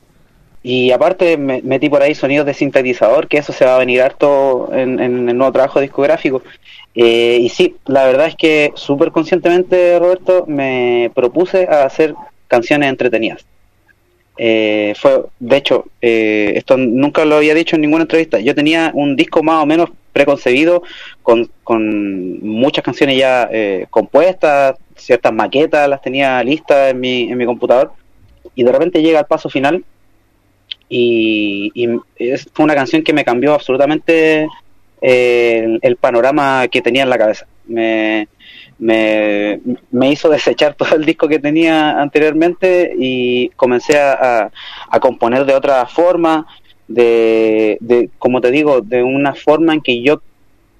Y 0.61 0.91
aparte 0.91 1.37
metí 1.37 1.89
por 1.89 2.01
ahí 2.01 2.13
sonidos 2.13 2.45
de 2.45 2.53
sintetizador, 2.53 3.27
que 3.27 3.37
eso 3.37 3.53
se 3.53 3.65
va 3.65 3.75
a 3.75 3.79
venir 3.79 4.01
harto 4.01 4.69
en, 4.73 4.99
el 4.99 5.37
nuevo 5.37 5.53
trabajo 5.53 5.79
discográfico. 5.79 6.43
Eh, 6.95 7.39
y 7.41 7.49
sí, 7.49 7.75
la 7.85 8.05
verdad 8.05 8.27
es 8.27 8.35
que 8.35 8.71
súper 8.75 9.11
conscientemente, 9.11 9.97
Roberto, 9.99 10.45
me 10.47 11.11
propuse 11.15 11.65
a 11.67 11.85
hacer 11.85 12.13
canciones 12.47 12.89
entretenidas. 12.89 13.45
Eh, 14.41 14.93
fue, 14.97 15.23
de 15.39 15.57
hecho, 15.57 15.85
eh, 16.01 16.53
esto 16.55 16.77
nunca 16.77 17.25
lo 17.25 17.35
había 17.35 17.53
dicho 17.53 17.75
en 17.75 17.81
ninguna 17.81 18.03
entrevista. 18.03 18.39
Yo 18.39 18.55
tenía 18.55 18.91
un 18.93 19.15
disco 19.15 19.43
más 19.43 19.63
o 19.63 19.65
menos 19.65 19.89
preconcebido 20.11 20.83
con, 21.23 21.49
con 21.63 22.39
muchas 22.45 22.83
canciones 22.83 23.17
ya 23.17 23.49
eh, 23.51 23.87
compuestas, 23.89 24.75
ciertas 24.95 25.33
maquetas 25.33 25.87
las 25.87 26.01
tenía 26.01 26.43
listas 26.43 26.91
en 26.91 26.99
mi, 26.99 27.31
en 27.31 27.37
mi 27.37 27.45
computador 27.45 27.93
y 28.55 28.63
de 28.63 28.71
repente 28.71 29.01
llega 29.01 29.19
el 29.19 29.25
paso 29.25 29.49
final 29.49 29.83
y, 30.89 31.71
es, 32.17 32.49
fue 32.51 32.65
una 32.65 32.75
canción 32.75 33.03
que 33.03 33.13
me 33.13 33.23
cambió 33.23 33.53
absolutamente 33.53 34.47
el, 35.01 35.97
panorama 35.97 36.67
que 36.67 36.81
tenía 36.81 37.03
en 37.03 37.09
la 37.09 37.17
cabeza. 37.17 37.45
Me, 37.67 38.27
me, 38.79 39.59
me, 39.91 40.11
hizo 40.11 40.29
desechar 40.29 40.73
todo 40.77 40.95
el 40.95 41.05
disco 41.05 41.27
que 41.27 41.39
tenía 41.39 42.01
anteriormente 42.01 42.93
y 42.97 43.49
comencé 43.49 43.99
a, 43.99 44.51
a, 44.89 44.99
componer 44.99 45.45
de 45.45 45.53
otra 45.53 45.85
forma, 45.85 46.47
de, 46.89 47.77
de, 47.79 48.09
como 48.19 48.41
te 48.41 48.51
digo, 48.51 48.81
de 48.81 49.01
una 49.03 49.33
forma 49.33 49.73
en 49.73 49.81
que 49.81 50.01
yo 50.01 50.21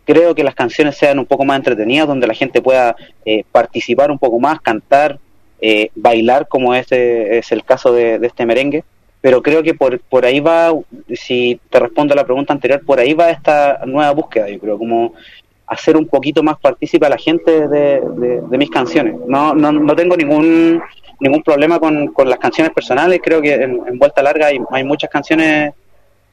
creo 0.03 0.35
que 0.35 0.43
las 0.43 0.55
canciones 0.55 0.97
sean 0.97 1.19
un 1.19 1.25
poco 1.25 1.45
más 1.45 1.57
entretenidas, 1.57 2.07
donde 2.07 2.27
la 2.27 2.33
gente 2.33 2.61
pueda 2.61 2.97
eh, 3.23 3.45
participar 3.49 4.11
un 4.11 4.19
poco 4.19 4.39
más, 4.39 4.59
cantar, 4.59 5.19
eh, 5.61 5.89
bailar, 5.95 6.47
como 6.49 6.75
este 6.75 7.37
es 7.37 7.51
el 7.53 7.63
caso 7.63 7.93
de, 7.93 8.19
de 8.19 8.27
este 8.27 8.45
merengue 8.45 8.83
pero 9.21 9.41
creo 9.41 9.63
que 9.63 9.73
por, 9.73 9.99
por 9.99 10.25
ahí 10.25 10.39
va, 10.39 10.73
si 11.13 11.59
te 11.69 11.79
respondo 11.79 12.13
a 12.13 12.17
la 12.17 12.23
pregunta 12.23 12.53
anterior, 12.53 12.81
por 12.85 12.99
ahí 12.99 13.13
va 13.13 13.29
esta 13.29 13.81
nueva 13.85 14.11
búsqueda, 14.11 14.49
yo 14.49 14.59
creo, 14.59 14.77
como 14.77 15.13
hacer 15.67 15.97
un 15.97 16.07
poquito 16.07 16.41
más 16.41 16.57
partícipe 16.57 17.05
a 17.05 17.09
la 17.09 17.17
gente 17.17 17.67
de, 17.67 18.01
de, 18.49 18.57
mis 18.57 18.69
canciones. 18.69 19.15
No, 19.27 19.53
no, 19.53 19.71
no 19.71 19.95
tengo 19.95 20.15
ningún 20.15 20.81
ningún 21.19 21.43
problema 21.43 21.79
con, 21.79 22.07
con 22.13 22.29
las 22.29 22.39
canciones 22.39 22.73
personales, 22.73 23.19
creo 23.21 23.41
que 23.41 23.53
en, 23.53 23.99
Vuelta 23.99 24.23
Larga 24.23 24.47
hay, 24.47 24.57
hay 24.71 24.85
muchas 24.85 25.09
canciones 25.09 25.73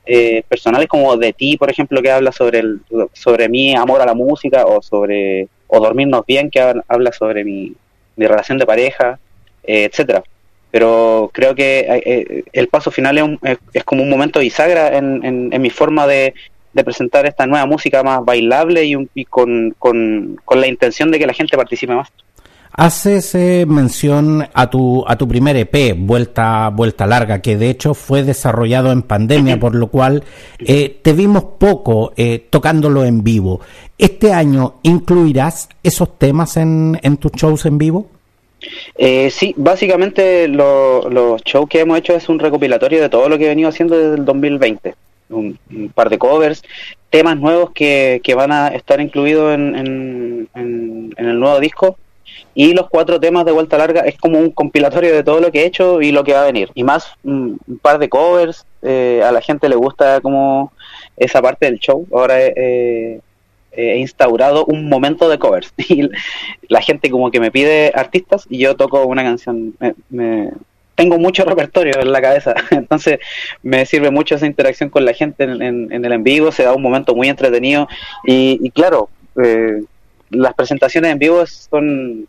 eh, 0.06 0.42
personales 0.48 0.88
como 0.88 1.16
de 1.16 1.32
ti, 1.32 1.56
por 1.56 1.70
ejemplo, 1.70 2.00
que 2.00 2.10
habla 2.10 2.32
sobre 2.32 2.60
el, 2.60 2.80
sobre 3.12 3.48
mi 3.48 3.74
amor 3.74 4.00
a 4.00 4.06
la 4.06 4.14
música 4.14 4.64
o 4.66 4.80
sobre 4.80 5.48
o 5.68 5.80
dormirnos 5.80 6.24
bien, 6.26 6.50
que 6.50 6.60
habla 6.60 7.12
sobre 7.12 7.44
mi, 7.44 7.74
mi 8.14 8.26
relación 8.26 8.58
de 8.58 8.66
pareja, 8.66 9.18
eh, 9.64 9.84
etcétera. 9.84 10.22
Pero 10.70 11.30
creo 11.32 11.54
que 11.54 11.86
eh, 12.04 12.44
el 12.52 12.68
paso 12.68 12.90
final 12.90 13.18
es, 13.18 13.58
es, 13.72 13.84
como 13.84 14.02
un 14.02 14.10
momento 14.10 14.40
bisagra 14.40 14.96
en, 14.96 15.24
en, 15.24 15.52
en 15.52 15.62
mi 15.62 15.70
forma 15.70 16.06
de, 16.06 16.34
de 16.76 16.84
presentar 16.84 17.24
esta 17.24 17.46
nueva 17.46 17.64
música 17.64 18.02
más 18.02 18.22
bailable 18.22 18.84
y, 18.84 19.24
con, 19.24 19.74
con, 19.78 20.38
la 20.50 20.66
intención 20.66 21.10
de 21.10 21.18
que 21.18 21.26
la 21.26 21.32
gente 21.32 21.56
participe 21.56 21.94
más. 21.94 22.12
Haces 22.76 23.34
eh, 23.34 23.64
mención 23.66 24.46
a 24.52 24.68
tu, 24.68 25.04
a 25.08 25.16
tu 25.16 25.26
primer 25.26 25.56
EP, 25.56 25.94
Vuelta, 25.96 26.68
Vuelta 26.68 27.06
Larga, 27.06 27.40
que 27.40 27.56
de 27.56 27.70
hecho 27.70 27.94
fue 27.94 28.22
desarrollado 28.22 28.92
en 28.92 29.02
pandemia, 29.02 29.58
por 29.58 29.74
lo 29.74 29.86
cual 29.86 30.24
eh, 30.60 30.98
te 31.00 31.14
vimos 31.14 31.44
poco 31.58 32.12
eh, 32.16 32.46
tocándolo 32.50 33.04
en 33.04 33.24
vivo. 33.24 33.60
¿Este 33.96 34.32
año 34.32 34.74
incluirás 34.82 35.70
esos 35.82 36.18
temas 36.18 36.58
en, 36.58 36.98
en 37.02 37.16
tus 37.16 37.32
shows 37.32 37.64
en 37.66 37.78
vivo? 37.78 38.10
sí, 39.30 39.54
básicamente 39.56 40.48
los 40.48 41.42
shows 41.44 41.68
que 41.68 41.80
hemos 41.80 41.98
hecho 41.98 42.14
es 42.14 42.28
un 42.28 42.38
recopilatorio 42.38 43.00
de 43.00 43.08
todo 43.08 43.28
lo 43.28 43.38
que 43.38 43.44
he 43.44 43.48
venido 43.48 43.68
haciendo 43.68 43.96
desde 43.96 44.16
el 44.16 44.24
2020 44.24 44.94
un, 45.30 45.58
par 45.94 46.10
de 46.10 46.18
covers, 46.18 46.62
temas 47.10 47.36
nuevos 47.36 47.70
que, 47.72 48.20
que 48.22 48.34
van 48.34 48.52
a 48.52 48.68
estar 48.68 49.00
incluidos 49.00 49.54
en, 49.54 50.48
en, 50.54 51.14
el 51.16 51.40
nuevo 51.40 51.60
disco. 51.60 51.98
Y 52.56 52.72
los 52.72 52.88
cuatro 52.88 53.20
temas 53.20 53.44
de 53.44 53.52
vuelta 53.52 53.78
larga 53.78 54.00
es 54.00 54.16
como 54.16 54.40
un 54.40 54.50
compilatorio 54.50 55.14
de 55.14 55.22
todo 55.22 55.40
lo 55.40 55.52
que 55.52 55.60
he 55.60 55.66
hecho 55.66 56.00
y 56.00 56.10
lo 56.10 56.24
que 56.24 56.32
va 56.32 56.42
a 56.42 56.46
venir. 56.46 56.70
Y 56.74 56.84
más 56.84 57.12
un, 57.22 57.60
par 57.82 57.98
de 57.98 58.08
covers. 58.08 58.64
Eh, 58.82 59.22
a 59.22 59.30
la 59.30 59.40
gente 59.40 59.68
le 59.68 59.76
gusta 59.76 60.20
como 60.20 60.72
esa 61.16 61.42
parte 61.42 61.66
del 61.66 61.78
show. 61.78 62.06
Ahora 62.12 62.40
he 62.40 63.20
instaurado 63.98 64.64
un 64.64 64.88
momento 64.88 65.28
de 65.28 65.38
covers. 65.38 65.72
Y 65.88 66.08
la 66.68 66.80
gente 66.80 67.10
como 67.10 67.30
que 67.30 67.40
me 67.40 67.50
pide 67.50 67.92
artistas 67.94 68.46
y 68.48 68.58
yo 68.58 68.74
toco 68.74 69.04
una 69.06 69.22
canción. 69.22 69.74
me, 70.08 70.50
tengo 70.96 71.18
mucho 71.18 71.44
repertorio 71.44 72.00
en 72.00 72.10
la 72.10 72.20
cabeza, 72.20 72.54
entonces 72.72 73.20
me 73.62 73.86
sirve 73.86 74.10
mucho 74.10 74.34
esa 74.34 74.46
interacción 74.46 74.90
con 74.90 75.04
la 75.04 75.12
gente 75.12 75.44
en, 75.44 75.92
el 75.92 76.12
en 76.12 76.24
vivo, 76.24 76.50
se 76.50 76.64
da 76.64 76.74
un 76.74 76.82
momento 76.82 77.14
muy 77.14 77.28
entretenido 77.28 77.86
y, 78.24 78.70
claro, 78.70 79.08
eh, 79.40 79.82
las 80.30 80.54
presentaciones 80.54 81.12
en 81.12 81.18
vivo 81.18 81.44
son, 81.46 82.26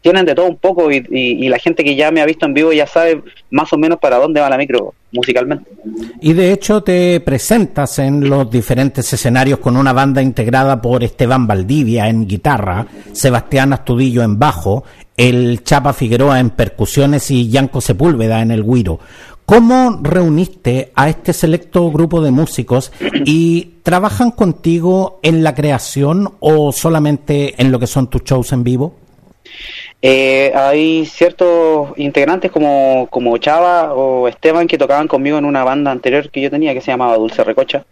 tienen 0.00 0.24
de 0.24 0.34
todo 0.34 0.46
un 0.46 0.56
poco 0.56 0.90
y, 0.90 1.48
la 1.48 1.58
gente 1.58 1.84
que 1.84 1.94
ya 1.94 2.10
me 2.10 2.20
ha 2.20 2.26
visto 2.26 2.46
en 2.46 2.54
vivo 2.54 2.72
ya 2.72 2.86
sabe 2.86 3.22
más 3.50 3.72
o 3.72 3.76
menos 3.76 3.98
para 3.98 4.16
dónde 4.16 4.40
va 4.40 4.48
la 4.48 4.56
micro 4.56 4.94
musicalmente. 5.12 5.68
Y 6.20 6.32
de 6.32 6.52
hecho 6.52 6.82
te 6.82 7.20
presentas 7.20 7.98
en 7.98 8.28
los 8.28 8.50
diferentes 8.50 9.12
escenarios 9.12 9.58
con 9.58 9.76
una 9.76 9.92
banda 9.92 10.22
integrada 10.22 10.80
por 10.80 11.02
Esteban 11.02 11.46
Valdivia 11.46 12.08
en 12.08 12.26
guitarra, 12.26 12.86
Sebastián 13.12 13.72
Astudillo 13.72 14.22
en 14.22 14.38
bajo, 14.38 14.84
el 15.16 15.62
Chapa 15.64 15.92
Figueroa 15.92 16.40
en 16.40 16.50
percusiones 16.50 17.30
y 17.30 17.50
Yanko 17.50 17.80
Sepúlveda 17.80 18.40
en 18.40 18.52
el 18.52 18.64
guiro. 18.64 19.00
¿Cómo 19.50 19.98
reuniste 20.00 20.92
a 20.94 21.08
este 21.08 21.32
selecto 21.32 21.90
grupo 21.90 22.20
de 22.20 22.30
músicos 22.30 22.92
y 23.24 23.80
trabajan 23.82 24.30
contigo 24.30 25.18
en 25.24 25.42
la 25.42 25.56
creación 25.56 26.34
o 26.38 26.70
solamente 26.70 27.60
en 27.60 27.72
lo 27.72 27.80
que 27.80 27.88
son 27.88 28.08
tus 28.08 28.22
shows 28.22 28.52
en 28.52 28.62
vivo? 28.62 28.94
Eh, 30.00 30.52
hay 30.54 31.04
ciertos 31.04 31.88
integrantes 31.96 32.52
como, 32.52 33.08
como 33.10 33.36
Chava 33.38 33.92
o 33.92 34.28
Esteban 34.28 34.68
que 34.68 34.78
tocaban 34.78 35.08
conmigo 35.08 35.36
en 35.38 35.44
una 35.44 35.64
banda 35.64 35.90
anterior 35.90 36.30
que 36.30 36.42
yo 36.42 36.48
tenía 36.48 36.72
que 36.72 36.80
se 36.80 36.92
llamaba 36.92 37.16
Dulce 37.16 37.42
Recocha. 37.42 37.84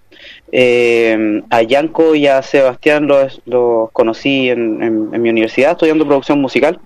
Eh, 0.52 1.42
a 1.50 1.62
Yanko 1.62 2.14
y 2.14 2.28
a 2.28 2.40
Sebastián 2.40 3.08
los, 3.08 3.42
los 3.46 3.90
conocí 3.90 4.48
en, 4.48 4.80
en 5.12 5.20
mi 5.20 5.28
universidad 5.28 5.72
estudiando 5.72 6.06
producción 6.06 6.40
musical 6.40 6.78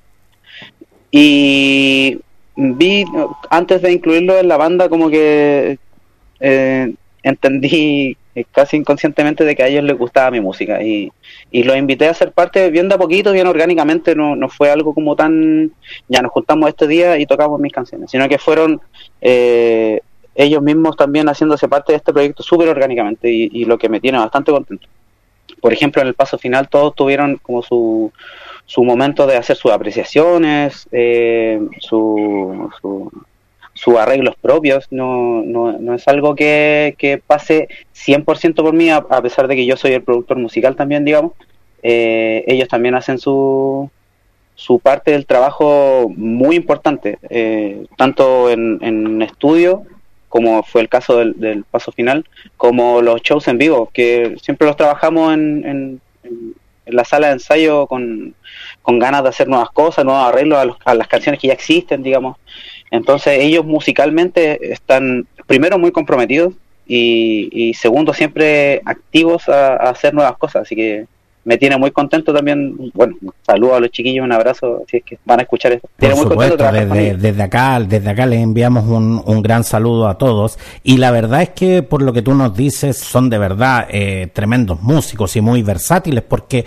y 1.11 2.23
vi, 2.57 3.05
antes 3.51 3.83
de 3.83 3.93
incluirlo 3.93 4.39
en 4.39 4.49
la 4.49 4.57
banda, 4.57 4.89
como 4.89 5.11
que 5.11 5.79
eh, 6.41 6.95
entendí 7.23 8.17
casi 8.51 8.79
inconscientemente 8.79 9.45
de 9.45 9.55
que 9.55 9.63
a 9.63 9.69
ellos 9.69 9.85
les 9.85 9.97
gustaba 9.97 10.31
mi 10.31 10.41
música 10.41 10.83
y, 10.83 11.13
y 11.51 11.65
los 11.65 11.77
invité 11.77 12.09
a 12.09 12.15
ser 12.15 12.33
parte 12.33 12.71
bien 12.71 12.89
de 12.89 12.95
a 12.95 12.99
poquito, 12.99 13.33
bien 13.33 13.47
orgánicamente, 13.47 14.15
no, 14.15 14.35
no 14.37 14.49
fue 14.49 14.71
algo 14.71 14.95
como 14.95 15.15
tan, 15.15 15.71
ya 16.09 16.23
nos 16.23 16.33
juntamos 16.33 16.69
este 16.69 16.87
día 16.87 17.19
y 17.19 17.27
tocamos 17.27 17.61
mis 17.61 17.73
canciones, 17.73 18.11
sino 18.11 18.29
que 18.29 18.39
fueron 18.39 18.81
eh, 19.21 20.01
ellos 20.35 20.63
mismos 20.63 20.97
también 20.97 21.27
haciéndose 21.29 21.69
parte 21.69 21.93
de 21.93 21.99
este 21.99 22.13
proyecto 22.13 22.43
súper 22.43 22.69
orgánicamente 22.69 23.31
y, 23.31 23.51
y, 23.53 23.65
lo 23.67 23.77
que 23.77 23.91
me 23.91 24.01
tiene 24.01 24.19
bastante 24.19 24.51
contento. 24.51 24.89
por 25.61 25.73
ejemplo, 25.73 26.01
en 26.01 26.09
el 26.09 26.15
paso 26.15 26.39
final 26.39 26.69
todos 26.69 26.95
tuvieron 26.95 27.37
como 27.37 27.63
su, 27.63 28.11
su 28.67 28.85
momento 28.85 29.27
de 29.27 29.37
hacer 29.37 29.57
sus 29.57 29.73
apreciaciones, 29.73 30.89
eh, 30.93 31.61
su, 31.81 32.71
sus 33.75 33.97
arreglos 33.97 34.35
propios, 34.41 34.87
no, 34.91 35.43
no, 35.43 35.79
no 35.79 35.95
es 35.95 36.07
algo 36.09 36.35
que, 36.35 36.95
que 36.99 37.19
pase 37.19 37.69
100% 37.95 38.55
por 38.57 38.73
mí, 38.73 38.91
a, 38.91 39.03
pesar 39.23 39.49
de 39.49 39.57
que 39.57 39.67
yo 39.67 39.77
soy 39.77 39.93
el 39.93 40.03
productor 40.03 40.39
musical 40.39 40.77
también, 40.77 41.05
digamos, 41.05 41.33
eh, 41.83 42.45
ellos 42.47 42.69
también 42.69 42.95
hacen 42.95 43.19
su, 43.19 43.91
su 44.55 44.79
parte 44.79 45.13
del 45.13 45.27
trabajo 45.27 46.09
muy 46.15 46.57
importante, 46.57 47.19
eh, 47.31 47.85
tanto 47.97 48.51
en, 48.51 48.79
en, 48.83 49.23
estudio, 49.23 49.83
como 50.29 50.63
fue 50.63 50.83
el 50.83 50.89
caso 50.89 51.19
del, 51.19 51.65
paso 51.71 51.93
final, 51.93 52.25
como 52.57 53.03
los 53.03 53.21
shows 53.23 53.49
en 53.49 53.59
vivo, 53.59 53.91
que 53.93 54.37
siempre 54.41 54.67
los 54.67 54.77
trabajamos 54.77 55.35
en, 55.35 56.01
en, 56.25 56.55
la 56.87 57.05
sala 57.05 57.29
de 57.29 57.35
ensayo 57.35 57.87
con, 57.87 58.35
con, 58.83 58.99
ganas 58.99 59.23
de 59.23 59.29
hacer 59.29 59.49
nuevas 59.49 59.71
cosas, 59.71 60.05
nuevos 60.05 60.27
arreglos 60.27 60.59
a, 60.59 60.91
a 60.91 60.95
las 60.95 61.09
canciones 61.09 61.41
que 61.41 61.49
ya 61.49 61.55
existen, 61.55 62.03
digamos. 62.03 62.37
Entonces 62.91 63.39
ellos 63.41 63.65
musicalmente 63.65 64.73
están 64.73 65.27
primero 65.47 65.79
muy 65.79 65.93
comprometidos 65.93 66.55
y, 66.87 67.73
segundo 67.75 68.13
siempre 68.13 68.83
activos 68.85 69.49
a, 69.49 69.77
hacer 69.77 70.15
nuevas 70.15 70.37
cosas, 70.37 70.63
así 70.63 70.77
que 70.77 71.07
me 71.45 71.59
tiene 71.59 71.77
muy 71.77 71.91
contento 71.91 72.33
también. 72.33 72.77
Bueno, 72.95 73.17
saludo 73.45 73.75
a 73.75 73.81
los 73.81 73.91
chiquillos, 73.91 74.25
un 74.25 74.33
abrazo, 74.33 74.85
si 74.89 74.99
es 74.99 75.05
que 75.05 75.19
van 75.25 75.41
a 75.41 75.43
escuchar 75.43 75.73
esto. 75.73 75.89
Por 75.99 76.17
supuesto, 76.17 76.73
desde, 76.73 77.17
desde, 77.17 77.43
acá, 77.43 77.81
desde 77.81 78.11
acá 78.11 78.27
les 78.27 78.41
enviamos 78.41 78.85
un, 78.85 79.23
un, 79.25 79.43
gran 79.43 79.65
saludo 79.65 80.09
a 80.09 80.19
todos. 80.19 80.59
Y 80.83 80.99
la 80.99 81.11
verdad 81.11 81.43
es 81.43 81.51
que, 81.51 81.83
por 81.83 82.03
lo 82.03 82.13
que 82.13 82.23
tú 82.23 82.35
nos 82.35 82.57
dices, 82.57 82.99
son 82.99 83.29
de 83.31 83.39
verdad 83.39 83.87
eh, 83.91 84.29
tremendos 84.33 84.81
músicos 84.83 85.35
y 85.37 85.41
muy 85.41 85.63
versátiles, 85.63 86.23
porque 86.23 86.65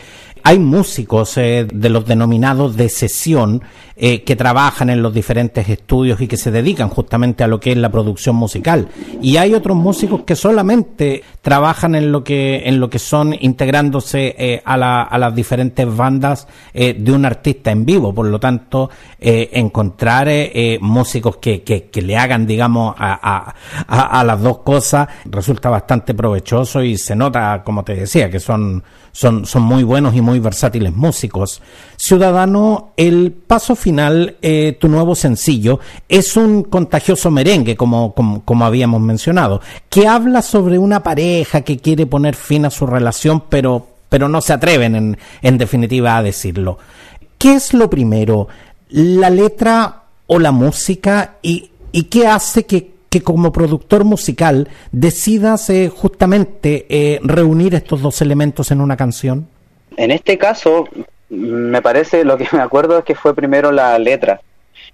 hay 0.47 0.59
músicos 0.59 1.39
eh, 1.39 1.65
de 1.73 1.89
los 1.89 2.05
denominados 2.05 2.77
de 2.77 2.87
sesión 2.87 3.63
eh, 3.95 4.23
que 4.23 4.35
trabajan 4.35 4.91
en 4.91 5.01
los 5.01 5.11
diferentes 5.11 5.67
estudios 5.69 6.21
y 6.21 6.27
que 6.27 6.37
se 6.37 6.51
dedican 6.51 6.87
justamente 6.87 7.43
a 7.43 7.47
lo 7.47 7.59
que 7.59 7.71
es 7.71 7.77
la 7.77 7.89
producción 7.89 8.35
musical. 8.35 8.87
Y 9.23 9.37
hay 9.37 9.55
otros 9.55 9.75
músicos 9.75 10.21
que 10.21 10.35
solamente 10.35 11.23
trabajan 11.41 11.95
en 11.95 12.11
lo 12.11 12.23
que, 12.23 12.61
en 12.67 12.79
lo 12.79 12.91
que 12.91 12.99
son 12.99 13.35
integrándose 13.39 14.35
eh, 14.37 14.61
a, 14.63 14.77
la, 14.77 15.01
a, 15.01 15.17
las 15.17 15.33
diferentes 15.33 15.95
bandas 15.95 16.47
de 16.73 17.11
un 17.11 17.25
artista 17.25 17.71
en 17.71 17.83
vivo. 17.83 18.13
Por 18.13 18.27
lo 18.27 18.39
tanto, 18.39 18.91
encontrar 19.19 20.29
músicos 20.81 21.37
que, 21.37 21.63
que, 21.63 21.85
que, 21.85 22.01
le 22.03 22.17
hagan, 22.17 22.45
digamos, 22.45 22.93
a, 22.99 23.55
a, 23.87 24.19
a 24.19 24.23
las 24.23 24.41
dos 24.41 24.59
cosas 24.59 25.07
resulta 25.25 25.71
bastante 25.71 26.13
provechoso 26.13 26.83
y 26.83 26.97
se 26.97 27.15
nota, 27.15 27.63
como 27.63 27.83
te 27.83 27.95
decía, 27.95 28.29
que 28.29 28.39
son, 28.39 28.83
son, 29.11 29.45
son 29.45 29.63
muy 29.63 29.83
buenos 29.83 30.13
y 30.13 30.21
muy 30.21 30.34
versátiles 30.39 30.93
músicos. 30.93 31.61
Ciudadano, 31.97 32.91
el 32.97 33.31
paso 33.31 33.75
final, 33.75 34.37
eh, 34.41 34.77
tu 34.79 34.87
nuevo 34.87 35.15
sencillo, 35.15 35.79
es 36.09 36.37
un 36.37 36.63
contagioso 36.63 37.31
merengue, 37.31 37.75
como, 37.75 38.13
como, 38.13 38.65
habíamos 38.65 39.01
mencionado, 39.01 39.61
que 39.89 40.07
habla 40.07 40.41
sobre 40.41 40.77
una 40.77 41.03
pareja 41.03 41.61
que 41.61 41.77
quiere 41.77 42.05
poner 42.05 42.35
fin 42.35 42.65
a 42.65 42.69
su 42.69 42.85
relación, 42.85 43.43
pero, 43.49 43.87
pero 44.09 44.27
no 44.27 44.41
se 44.41 44.53
atreven 44.53 44.95
en, 44.95 45.17
en 45.41 45.57
definitiva 45.57 46.17
a 46.17 46.23
decirlo. 46.23 46.77
¿Qué 47.37 47.53
es 47.53 47.73
lo 47.73 47.89
primero? 47.89 48.47
¿La 48.89 49.29
letra 49.29 50.03
o 50.27 50.39
la 50.39 50.51
música? 50.51 51.35
¿Y, 51.41 51.69
y 51.91 52.03
qué 52.03 52.27
hace 52.27 52.65
que 52.65 52.95
que 53.15 53.21
como 53.21 53.53
productor 53.53 54.03
musical 54.03 54.67
decidas 54.91 55.69
eh, 55.69 55.87
justamente 55.87 56.85
eh, 56.89 57.21
reunir 57.23 57.73
estos 57.73 58.01
dos 58.01 58.21
elementos 58.21 58.71
en 58.71 58.81
una 58.81 58.97
canción? 58.97 59.47
En 59.97 60.11
este 60.11 60.37
caso, 60.37 60.87
me 61.29 61.81
parece, 61.81 62.23
lo 62.23 62.37
que 62.37 62.47
me 62.51 62.61
acuerdo 62.61 62.99
es 62.99 63.05
que 63.05 63.15
fue 63.15 63.35
primero 63.35 63.71
la 63.71 63.97
letra 63.99 64.41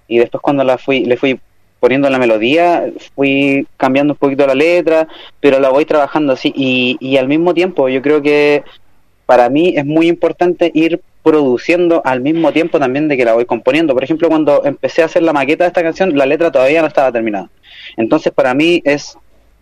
y 0.08 0.18
después 0.18 0.40
cuando 0.40 0.64
la 0.64 0.78
fui, 0.78 1.04
le 1.04 1.16
fui 1.16 1.38
poniendo 1.80 2.08
la 2.08 2.18
melodía, 2.18 2.84
fui 3.14 3.66
cambiando 3.76 4.12
un 4.12 4.18
poquito 4.18 4.46
la 4.46 4.54
letra, 4.54 5.08
pero 5.40 5.58
la 5.58 5.70
voy 5.70 5.84
trabajando 5.84 6.32
así 6.32 6.52
y, 6.54 6.96
y 7.00 7.16
al 7.16 7.26
mismo 7.26 7.54
tiempo 7.54 7.88
yo 7.88 8.00
creo 8.02 8.22
que 8.22 8.62
para 9.26 9.48
mí 9.48 9.74
es 9.76 9.84
muy 9.84 10.08
importante 10.08 10.70
ir 10.74 11.00
produciendo 11.22 12.02
al 12.04 12.20
mismo 12.20 12.52
tiempo 12.52 12.78
también 12.78 13.08
de 13.08 13.16
que 13.16 13.24
la 13.24 13.34
voy 13.34 13.46
componiendo. 13.46 13.94
Por 13.94 14.04
ejemplo, 14.04 14.28
cuando 14.28 14.64
empecé 14.64 15.02
a 15.02 15.06
hacer 15.06 15.22
la 15.22 15.32
maqueta 15.32 15.64
de 15.64 15.68
esta 15.68 15.82
canción, 15.82 16.16
la 16.16 16.26
letra 16.26 16.50
todavía 16.50 16.82
no 16.82 16.88
estaba 16.88 17.12
terminada. 17.12 17.48
Entonces, 17.96 18.32
para 18.32 18.54
mí 18.54 18.82
es 18.84 19.16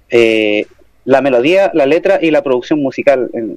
eh, 0.09 0.67
la 1.11 1.21
melodía, 1.21 1.73
la 1.75 1.87
letra 1.87 2.21
y 2.23 2.31
la 2.31 2.41
producción 2.41 2.81
musical 2.81 3.29
en, 3.33 3.57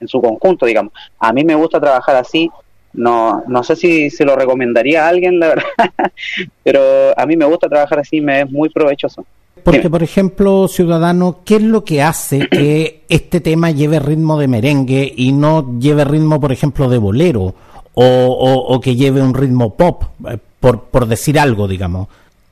en, 0.00 0.08
su 0.08 0.18
conjunto, 0.22 0.64
digamos. 0.64 0.94
A 1.18 1.30
mí 1.30 1.44
me 1.44 1.54
gusta 1.54 1.78
trabajar 1.78 2.16
así, 2.16 2.50
no, 2.94 3.42
no 3.46 3.62
sé 3.62 3.76
si 3.76 4.08
se 4.08 4.24
lo 4.24 4.34
recomendaría 4.34 5.04
a 5.04 5.08
alguien, 5.08 5.38
la 5.38 5.48
verdad, 5.54 6.12
pero 6.64 6.80
a 7.14 7.26
mí 7.26 7.36
me 7.36 7.44
gusta 7.44 7.68
trabajar 7.68 7.98
así, 7.98 8.22
me 8.22 8.40
es 8.40 8.50
muy 8.50 8.70
provechoso. 8.70 9.26
Porque, 9.62 9.90
por 9.90 10.02
ejemplo, 10.02 10.68
Ciudadano, 10.68 11.40
¿qué 11.44 11.56
es 11.56 11.62
lo 11.62 11.84
que 11.84 12.00
hace 12.00 12.48
que 12.48 13.02
este 13.10 13.40
tema 13.42 13.70
lleve 13.72 13.98
ritmo 13.98 14.38
de 14.38 14.48
merengue 14.48 15.12
y 15.14 15.32
no 15.32 15.78
lleve 15.78 16.04
ritmo, 16.04 16.40
por 16.40 16.52
ejemplo, 16.52 16.88
de 16.88 16.96
bolero 16.96 17.54
o, 17.92 18.66
o, 18.68 18.80
que 18.80 18.96
lleve 18.96 19.20
un 19.20 19.34
ritmo 19.34 19.74
pop, 19.74 20.04
eh, 20.30 20.38
por, 20.60 20.84
por 20.84 21.06
decir 21.06 21.38
algo, 21.38 21.68
digamos? 21.68 22.08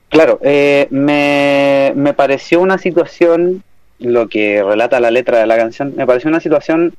Claro, 0.09 0.39
eh, 0.43 0.87
me, 0.91 1.93
me 1.95 2.13
pareció 2.13 2.61
una 2.61 2.77
situación 2.77 3.63
lo 3.99 4.27
que 4.27 4.63
relata 4.63 4.99
la 4.99 5.11
letra 5.11 5.39
de 5.39 5.47
la 5.47 5.57
canción, 5.57 5.93
me 5.95 6.05
pareció 6.05 6.29
una 6.29 6.39
situación 6.39 6.93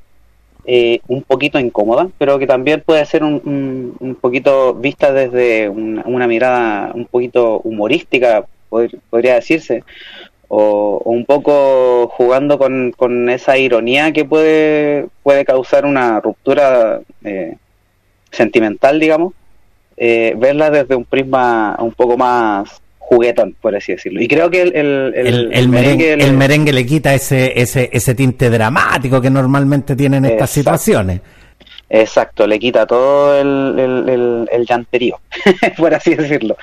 eh, 0.65 0.99
un 1.07 1.23
poquito 1.23 1.59
incómoda, 1.59 2.09
pero 2.17 2.37
que 2.39 2.47
también 2.47 2.83
puede 2.85 3.05
ser 3.05 3.23
un, 3.23 3.95
un, 3.99 4.15
poquito 4.15 4.73
vista 4.73 5.13
desde 5.13 5.69
una, 5.69 6.27
mirada 6.27 6.91
un 6.93 7.05
poquito 7.05 7.61
humorística, 7.61 8.45
podría 8.69 9.35
decirse, 9.35 9.83
o, 10.49 11.01
un 11.05 11.25
poco 11.25 12.09
jugando 12.09 12.57
con, 12.57 12.91
con, 12.91 13.29
esa 13.29 13.57
ironía 13.57 14.11
que 14.11 14.25
puede, 14.25 15.07
puede 15.23 15.45
causar 15.45 15.85
una 15.85 16.19
ruptura 16.19 16.99
eh, 17.23 17.55
sentimental, 18.31 18.99
digamos, 18.99 19.33
eh, 19.95 20.35
verla 20.37 20.69
desde 20.69 20.95
un 20.95 21.05
prisma 21.05 21.77
un 21.79 21.93
poco 21.93 22.17
más 22.17 22.81
juguetón, 23.07 23.55
por 23.61 23.73
así 23.73 23.93
decirlo. 23.93 24.21
Y 24.21 24.27
creo 24.27 24.49
que 24.49 24.63
el, 24.63 24.75
el, 24.75 25.49
el, 25.53 25.69
merengue, 25.69 26.73
le 26.73 26.85
quita 26.85 27.13
ese, 27.13 27.53
ese, 27.55 27.89
ese 27.93 28.13
tinte 28.15 28.49
dramático 28.49 29.21
que 29.21 29.29
normalmente 29.29 29.95
tienen 29.95 30.25
estas 30.25 30.49
situaciones. 30.49 31.21
Exacto, 31.89 32.45
le 32.45 32.59
quita 32.59 32.85
todo 32.85 33.39
el, 33.39 34.45
el, 34.51 34.65
llanterío, 34.65 35.21
por 35.77 35.93
así 35.93 36.15
decirlo. 36.15 36.57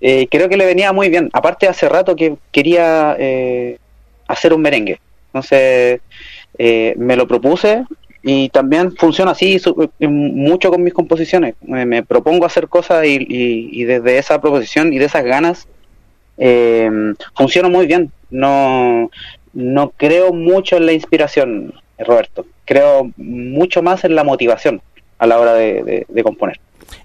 Eh, 0.00 0.26
creo 0.28 0.48
que 0.48 0.56
le 0.56 0.66
venía 0.66 0.92
muy 0.92 1.10
bien. 1.10 1.30
Aparte, 1.32 1.68
hace 1.68 1.88
rato 1.88 2.16
que 2.16 2.34
quería 2.50 3.14
eh, 3.16 3.78
hacer 4.26 4.52
un 4.52 4.62
merengue. 4.62 4.98
Entonces, 5.28 6.00
eh, 6.58 6.94
me 6.96 7.14
lo 7.14 7.28
propuse 7.28 7.84
y 8.20 8.48
también 8.48 8.96
funciona 8.96 9.30
así 9.30 9.60
mucho 10.00 10.70
con 10.70 10.82
mis 10.82 10.92
composiciones. 10.92 11.54
Me, 11.62 12.02
propongo 12.02 12.46
hacer 12.46 12.66
cosas 12.66 13.06
y, 13.06 13.24
y, 13.28 13.84
desde 13.84 14.18
esa 14.18 14.40
proposición 14.40 14.92
y 14.92 14.98
de 14.98 15.04
esas 15.04 15.22
ganas 15.22 15.68
eh, 16.38 16.90
funciona 17.36 17.68
muy 17.68 17.86
bien. 17.86 18.10
No, 18.30 19.10
no 19.52 19.90
creo 19.96 20.32
mucho 20.32 20.76
en 20.76 20.86
la 20.86 20.92
inspiración, 20.92 21.74
Roberto. 21.98 22.44
Creo 22.64 23.10
mucho 23.16 23.82
más 23.82 24.04
en 24.04 24.14
la 24.14 24.24
motivación 24.24 24.82
a 25.18 25.26
la 25.26 25.38
hora 25.38 25.54
de, 25.54 26.06
componer. 26.22 26.58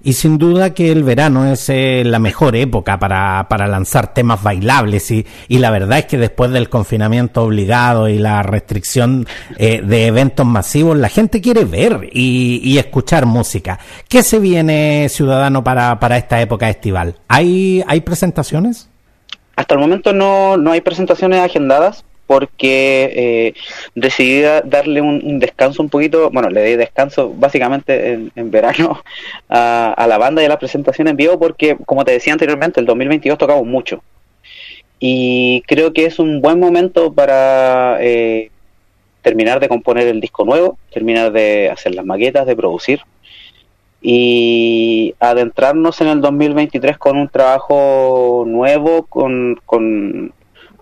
Y 0.04 0.14
sin 0.14 0.38
duda 0.38 0.74
que 0.74 0.92
el 0.92 1.04
verano 1.04 1.52
es 1.52 1.70
eh, 1.70 2.04
la 2.06 2.20
mejor 2.20 2.56
época 2.56 3.00
para, 3.00 3.48
para 3.50 3.68
lanzar 3.68 4.14
temas 4.14 4.44
bailables 4.44 5.10
y, 5.12 5.26
y, 5.48 5.58
la 5.60 5.72
verdad 5.72 6.00
es 6.00 6.06
que 6.06 6.18
después 6.18 6.52
del 6.52 6.70
confinamiento 6.70 7.44
obligado 7.44 8.08
y 8.10 8.18
la 8.18 8.44
restricción 8.44 9.26
eh, 9.58 9.82
de 9.82 10.08
eventos 10.08 10.46
masivos, 10.46 10.98
la 10.98 11.10
gente 11.10 11.42
quiere 11.42 11.66
ver 11.66 12.10
y, 12.12 12.62
y, 12.64 12.78
escuchar 12.78 13.26
música. 13.26 13.80
¿Qué 14.08 14.22
se 14.22 14.40
viene, 14.40 15.08
ciudadano, 15.10 15.64
para, 15.64 16.00
para 16.00 16.18
esta 16.18 16.42
época 16.42 16.70
estival? 16.70 17.16
¿Hay, 17.28 17.84
¿Hay 17.88 18.02
presentaciones? 18.02 18.89
Hasta 19.60 19.74
el 19.74 19.82
momento 19.82 20.14
no, 20.14 20.56
no 20.56 20.72
hay 20.72 20.80
presentaciones 20.80 21.42
agendadas 21.42 22.06
porque 22.28 23.12
eh, 23.14 23.54
decidí 23.94 24.40
darle 24.64 25.02
un, 25.02 25.38
descanso 25.38 25.84
un 25.84 25.90
poquito, 25.90 26.30
bueno, 26.30 26.50
le 26.50 26.64
di 26.64 26.76
descanso 26.78 27.34
básicamente 27.36 28.14
en, 28.34 28.52
verano 28.52 29.04
a, 29.50 30.06
la 30.08 30.18
banda 30.18 30.42
y 30.42 30.46
a 30.46 30.48
la 30.48 30.60
presentación 30.60 31.10
en 31.10 31.18
vivo 31.18 31.38
porque, 31.38 31.76
como 31.86 32.06
te 32.06 32.14
decía 32.14 32.32
anteriormente, 32.32 32.80
el 32.80 32.86
2022 32.86 33.38
tocamos 33.38 33.66
mucho. 33.66 34.02
Y 34.98 35.62
creo 35.68 35.92
que 35.92 36.06
es 36.06 36.20
un 36.20 36.40
buen 36.40 36.58
momento 36.58 37.12
para 37.12 37.98
eh, 38.00 38.52
terminar 39.24 39.60
de 39.60 39.68
componer 39.68 40.08
el 40.08 40.22
disco 40.22 40.46
nuevo, 40.46 40.78
terminar 40.94 41.34
de 41.34 41.70
hacer 41.70 41.96
las 41.96 42.06
maquetas, 42.06 42.48
de 42.48 42.56
producir 42.56 43.02
y 44.02 45.16
adentrarnos 45.20 46.00
en 46.02 46.08
el 46.08 46.22
2023 46.22 46.98
con 46.98 47.18
un 47.18 47.28
trabajo 47.28 48.46
nuevo, 48.48 49.04
con, 49.04 49.60
con, 49.66 50.34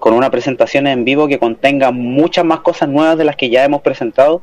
una 0.03 0.29
presentación 0.29 0.87
en 0.87 1.03
vivo 1.03 1.27
que 1.27 1.39
contenga 1.39 1.91
muchas 1.91 2.45
más 2.45 2.61
cosas 2.61 2.87
nuevas 2.87 3.17
de 3.17 3.25
las 3.25 3.35
que 3.35 3.49
ya 3.49 3.65
hemos 3.65 3.81
presentado 3.81 4.41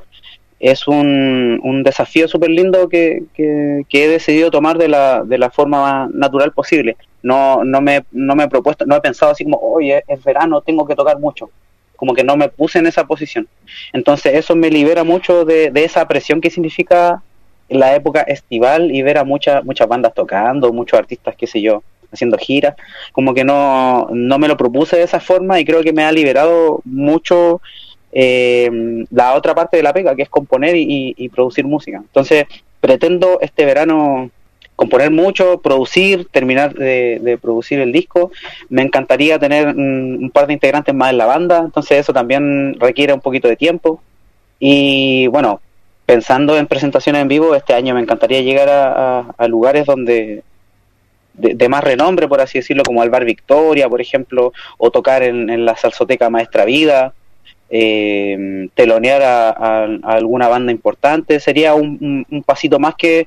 es 0.61 0.87
un, 0.87 1.59
un 1.63 1.83
desafío 1.83 2.29
súper 2.29 2.51
lindo 2.51 2.89
que, 2.89 3.25
que, 3.35 3.85
he 3.91 4.09
decidido 4.09 4.51
tomar 4.51 4.79
de 4.79 4.89
la, 4.89 5.23
de 5.25 5.39
la 5.39 5.51
forma 5.51 5.81
más 5.81 6.11
natural 6.11 6.53
posible. 6.53 6.97
No, 7.23 7.65
no, 7.65 7.81
me, 7.81 8.05
no 8.13 8.35
me 8.35 8.45
he 8.45 8.49
propuesto, 8.49 8.85
no 8.87 8.97
he 8.97 9.01
pensado 9.01 9.33
así 9.33 9.45
como, 9.45 9.59
oye, 9.59 10.05
es 10.07 10.23
verano, 10.23 10.61
tengo 10.61 10.87
que 10.87 10.95
tocar 10.95 11.19
mucho. 11.19 11.51
Como 11.97 12.15
que 12.15 12.25
no 12.25 12.37
me 12.37 12.49
puse 12.49 12.79
en 12.79 12.87
esa 12.87 13.07
posición. 13.07 13.49
Entonces 13.93 14.35
eso 14.35 14.55
me 14.55 14.71
libera 14.71 15.05
mucho 15.05 15.45
de, 15.45 15.71
de 15.71 15.85
esa 15.85 16.07
presión 16.07 16.41
que 16.41 16.51
significa 16.51 17.23
la 17.77 17.95
época 17.95 18.23
estival 18.23 18.95
y 18.95 19.03
ver 19.03 19.19
a 19.19 19.25
muchas 19.25 19.65
muchas 19.65 19.89
bandas 19.89 20.15
tocando, 20.15 20.73
muchos 20.73 20.99
artistas, 20.99 21.35
qué 21.37 21.47
sé 21.47 21.61
yo, 21.61 21.83
haciendo 22.13 22.39
giras. 22.39 22.75
Como 23.13 23.35
que 23.35 23.45
no, 23.45 24.09
no 24.11 24.39
me 24.39 24.49
lo 24.49 24.57
propuse 24.57 24.97
de 24.97 25.03
esa 25.03 25.21
forma 25.21 25.61
y 25.61 25.65
creo 25.65 25.83
que 25.83 25.93
me 25.93 26.05
ha 26.05 26.13
liberado 26.13 26.81
mucho 26.85 27.61
eh, 28.17 29.05
la 29.11 29.35
otra 29.35 29.57
parte 29.57 29.77
de 29.77 29.83
la 29.83 29.93
pega, 29.93 30.15
que 30.15 30.23
es 30.23 30.29
componer 30.29 30.77
y, 30.77 31.29
producir 31.31 31.65
música. 31.67 31.99
Entonces, 31.99 32.45
pretendo 32.81 33.41
este 33.41 33.65
verano 33.65 34.31
componer 34.77 35.11
mucho, 35.11 35.61
producir, 35.61 36.29
terminar 36.31 36.75
de, 36.75 37.39
producir 37.43 37.81
el 37.81 37.93
disco. 37.93 38.31
Me 38.69 38.83
encantaría 38.83 39.39
tener 39.39 39.69
un, 39.69 40.31
par 40.33 40.47
de 40.47 40.53
integrantes 40.53 40.95
más 40.95 41.11
en 41.11 41.19
la 41.19 41.27
banda, 41.27 41.59
entonces 41.65 41.99
eso 41.99 42.13
también 42.13 42.77
requiere 42.79 43.13
un 43.13 43.21
poquito 43.21 43.49
de 43.49 43.57
tiempo. 43.57 44.01
Y 44.61 45.27
bueno, 45.27 45.61
pensando 46.07 46.57
en 46.57 46.67
presentaciones 46.67 47.23
en 47.23 47.29
vivo, 47.29 47.55
este 47.55 47.75
año 47.75 47.95
me 47.95 48.01
encantaría 48.01 48.41
llegar 48.41 48.69
a, 48.71 49.49
lugares 49.49 49.87
donde 49.87 50.43
de, 51.35 51.69
más 51.69 51.83
renombre, 51.83 52.29
por 52.29 52.41
así 52.41 52.59
decirlo, 52.59 52.85
como 52.85 53.03
al 53.03 53.11
Bar 53.11 53.25
Victoria, 53.25 53.89
por 53.89 54.01
ejemplo, 54.01 54.53
o 54.79 54.91
tocar 54.91 55.23
en 55.23 55.65
la 55.65 55.77
Salsoteca 55.77 56.31
Maestra 56.31 56.65
Vida 56.65 57.15
eh, 57.71 58.69
telonear 58.75 59.23
a, 59.23 59.85
alguna 60.05 60.49
banda 60.49 60.73
importante. 60.73 61.41
Sería 61.41 61.75
un, 61.75 62.25
un 62.31 62.43
pasito 62.43 62.79
más 62.79 62.95
que, 62.95 63.27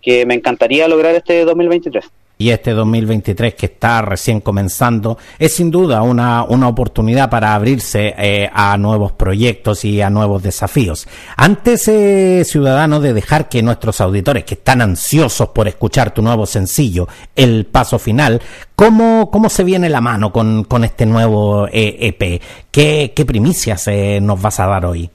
que 0.00 0.26
me 0.26 0.34
encantaría 0.34 0.88
lograr 0.88 1.14
este 1.14 1.44
2023 1.44 2.04
y 2.40 2.50
este 2.50 2.72
2023 2.72 3.54
que 3.54 3.66
está 3.66 4.00
recién 4.00 4.40
comenzando 4.40 5.18
es 5.38 5.54
sin 5.54 5.70
duda 5.70 6.00
una, 6.00 6.42
una 6.44 6.68
oportunidad 6.68 7.28
para 7.28 7.54
abrirse 7.54 8.14
eh, 8.16 8.50
a 8.50 8.78
nuevos 8.78 9.12
proyectos 9.12 9.84
y 9.84 10.00
a 10.00 10.08
nuevos 10.08 10.42
desafíos. 10.42 11.06
Antes, 11.36 11.86
eh, 11.88 12.42
ciudadano, 12.46 12.98
de 13.00 13.12
dejar 13.12 13.50
que 13.50 13.62
nuestros 13.62 14.00
auditores 14.00 14.44
que 14.44 14.54
están 14.54 14.80
ansiosos 14.80 15.50
por 15.50 15.68
escuchar 15.68 16.14
tu 16.14 16.22
nuevo 16.22 16.46
sencillo, 16.46 17.06
El 17.36 17.66
Paso 17.66 17.98
Final, 17.98 18.40
¿cómo, 18.74 19.30
cómo 19.30 19.50
se 19.50 19.62
viene 19.62 19.90
la 19.90 20.00
mano 20.00 20.32
con, 20.32 20.64
con 20.64 20.82
este 20.84 21.04
nuevo 21.04 21.68
EP? 21.70 22.22
Eh, 22.22 22.34
e 22.36 22.40
¿Qué, 22.70 23.12
qué 23.14 23.26
primicias 23.26 23.86
eh, 23.88 24.18
nos 24.22 24.40
vas 24.40 24.60
a 24.60 24.66
dar 24.66 24.86
hoy? 24.86 25.10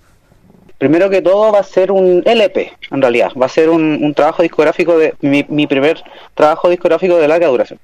Primero 0.77 1.09
que 1.09 1.21
todo 1.21 1.51
va 1.51 1.59
a 1.59 1.63
ser 1.63 1.91
un 1.91 2.21
LP, 2.25 2.73
en 2.91 3.01
realidad. 3.01 3.31
Va 3.39 3.45
a 3.45 3.49
ser 3.49 3.69
un, 3.69 4.13
trabajo 4.13 4.43
discográfico 4.43 4.97
de 4.97 5.13
mi, 5.21 5.67
primer 5.67 6.03
trabajo 6.33 6.69
discográfico 6.69 7.17
de 7.17 7.27
larga 7.27 7.47
duración. 7.47 7.79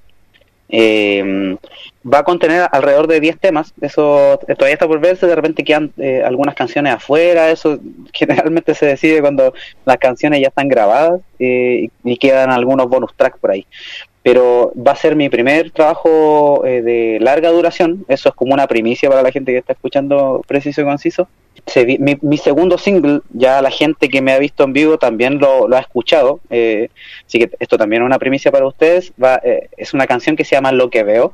Eh, 0.69 1.57
va 2.05 2.19
a 2.19 2.23
contener 2.23 2.67
alrededor 2.71 3.07
de 3.07 3.19
10 3.19 3.39
temas, 3.39 3.73
eso 3.81 4.39
todavía 4.57 4.73
está 4.73 4.87
por 4.87 4.99
verse, 4.99 5.27
de 5.27 5.35
repente 5.35 5.63
quedan 5.63 5.91
eh, 5.97 6.23
algunas 6.25 6.55
canciones 6.55 6.93
afuera, 6.93 7.51
eso 7.51 7.77
generalmente 8.13 8.73
se 8.73 8.85
decide 8.85 9.21
cuando 9.21 9.53
las 9.85 9.97
canciones 9.97 10.41
ya 10.41 10.47
están 10.47 10.67
grabadas 10.67 11.21
eh, 11.39 11.89
y 12.03 12.17
quedan 12.17 12.51
algunos 12.51 12.87
bonus 12.87 13.13
tracks 13.15 13.37
por 13.39 13.51
ahí. 13.51 13.65
Pero 14.23 14.71
va 14.75 14.91
a 14.91 14.95
ser 14.95 15.15
mi 15.15 15.29
primer 15.29 15.71
trabajo 15.71 16.61
de 16.63 17.17
larga 17.19 17.49
duración, 17.49 18.05
eso 18.07 18.29
es 18.29 18.35
como 18.35 18.53
una 18.53 18.67
primicia 18.67 19.09
para 19.09 19.23
la 19.23 19.31
gente 19.31 19.51
que 19.51 19.57
está 19.57 19.73
escuchando 19.73 20.43
preciso 20.47 20.81
y 20.81 20.83
conciso. 20.83 21.27
Mi, 21.99 22.37
segundo 22.37 22.77
single, 22.77 23.21
ya 23.31 23.61
la 23.61 23.71
gente 23.71 24.09
que 24.09 24.21
me 24.21 24.33
ha 24.33 24.39
visto 24.39 24.63
en 24.63 24.73
vivo 24.73 24.97
también 24.97 25.37
lo, 25.37 25.73
ha 25.73 25.79
escuchado, 25.79 26.41
eh, 26.49 26.89
así 27.25 27.39
que 27.39 27.51
esto 27.59 27.77
también 27.77 28.01
es 28.01 28.05
una 28.05 28.19
primicia 28.19 28.51
para 28.51 28.67
ustedes, 28.67 29.13
va, 29.21 29.39
eh, 29.43 29.69
es 29.77 29.93
una 29.93 30.07
canción 30.07 30.35
que 30.35 30.43
se 30.43 30.55
llama 30.55 30.71
Lo 30.71 30.89
que 30.89 31.03
veo, 31.03 31.33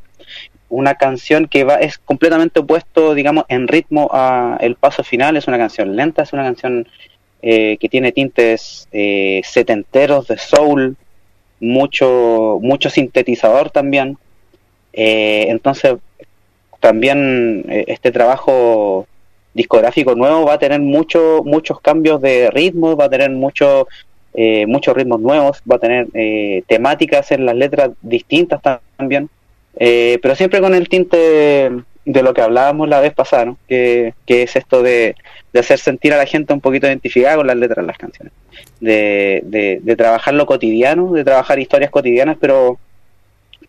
una 0.69 0.95
canción 0.95 1.47
que 1.47 1.63
va 1.63 1.75
es 1.75 1.97
completamente 1.97 2.59
opuesto, 2.59 3.15
digamos, 3.15 3.45
en 3.47 3.67
ritmo 3.67 4.09
a 4.11 4.57
el 4.59 4.75
paso 4.75 5.03
final, 5.03 5.37
es 5.37 5.47
una 5.47 5.57
canción 5.57 5.95
lenta, 5.95 6.23
es 6.23 6.33
una 6.33 6.43
canción 6.43 6.87
eh, 7.41 7.77
que 7.79 7.89
tiene 7.89 8.11
tintes 8.11 8.87
setenteros 9.43 10.27
de 10.27 10.37
soul, 10.37 10.97
mucho, 11.59 12.59
mucho 12.61 12.89
sintetizador 12.89 13.69
también, 13.69 14.17
entonces 14.93 15.95
también 16.79 17.65
este 17.67 18.11
trabajo 18.11 19.07
discográfico 19.57 20.15
nuevo 20.15 20.45
va 20.45 20.53
a 20.53 20.59
tener 20.59 20.79
mucho, 20.79 21.41
muchos 21.43 21.81
cambios 21.81 22.21
de 22.21 22.49
ritmo, 22.51 22.95
va 22.95 23.05
a 23.05 23.09
tener 23.09 23.31
mucho, 23.31 23.87
eh, 24.33 24.65
muchos 24.67 24.95
ritmos 24.95 25.19
nuevos, 25.19 25.61
va 25.69 25.75
a 25.75 25.79
tener 25.79 26.07
eh, 26.13 26.63
temáticas 26.67 27.31
en 27.31 27.45
las 27.45 27.55
letras 27.55 27.89
distintas 28.01 28.61
también, 28.95 29.29
eh, 29.77 30.19
pero 30.21 30.35
siempre 30.35 30.61
con 30.61 30.73
el 30.75 30.87
tinte 30.87 31.71
de 32.07 32.23
lo 32.23 32.33
que 32.33 32.41
hablábamos 32.41 32.87
la 32.87 33.01
vez 33.01 33.13
pasada, 33.13 33.53
que, 33.67 34.13
es 34.25 34.55
esto 34.55 34.81
de, 34.81 35.15
hacer 35.53 35.77
sentir 35.77 36.13
a 36.13 36.17
la 36.17 36.25
gente 36.25 36.53
un 36.53 36.61
poquito 36.61 36.87
identificada 36.87 37.35
con 37.35 37.47
las 37.47 37.57
letras 37.57 37.83
de 37.83 37.87
las 37.87 37.97
canciones, 37.97 38.33
de, 38.79 39.41
de, 39.83 39.95
trabajar 39.97 40.33
lo 40.33 40.45
cotidiano, 40.45 41.11
de 41.11 41.25
trabajar 41.25 41.59
historias 41.59 41.91
cotidianas, 41.91 42.37
pero, 42.39 42.79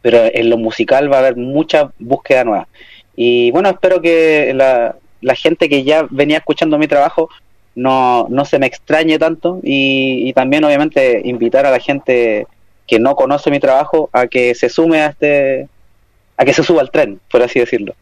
pero 0.02 0.30
en 0.32 0.50
lo 0.50 0.56
musical 0.56 1.12
va 1.12 1.16
a 1.16 1.20
haber 1.20 1.36
mucha 1.36 1.90
búsqueda 1.98 2.44
nueva. 2.44 2.68
Y 3.16 3.50
bueno, 3.50 3.70
espero 3.70 4.00
que 4.00 4.52
la, 4.54 4.94
la 5.20 5.34
gente 5.34 5.68
que 5.68 5.82
ya 5.82 6.06
venía 6.08 6.38
escuchando 6.38 6.78
mi 6.78 6.86
trabajo 6.86 7.28
no, 7.74 8.28
no 8.30 8.44
se 8.44 8.60
me 8.60 8.66
extrañe 8.66 9.18
tanto 9.18 9.58
y, 9.64 10.32
también 10.32 10.62
obviamente 10.62 11.22
invitar 11.24 11.66
a 11.66 11.72
la 11.72 11.80
gente 11.80 12.46
que 12.86 13.00
no 13.00 13.16
conoce 13.16 13.50
mi 13.50 13.58
trabajo 13.58 14.10
a 14.12 14.28
que 14.28 14.54
se 14.54 14.68
sume 14.68 15.00
a 15.00 15.06
este 15.06 15.68
a 16.36 16.44
que 16.44 16.52
se 16.52 16.62
suba 16.62 16.82
al 16.82 16.92
tren, 16.92 17.18
por 17.28 17.42
así 17.42 17.58
decirlo. 17.58 17.96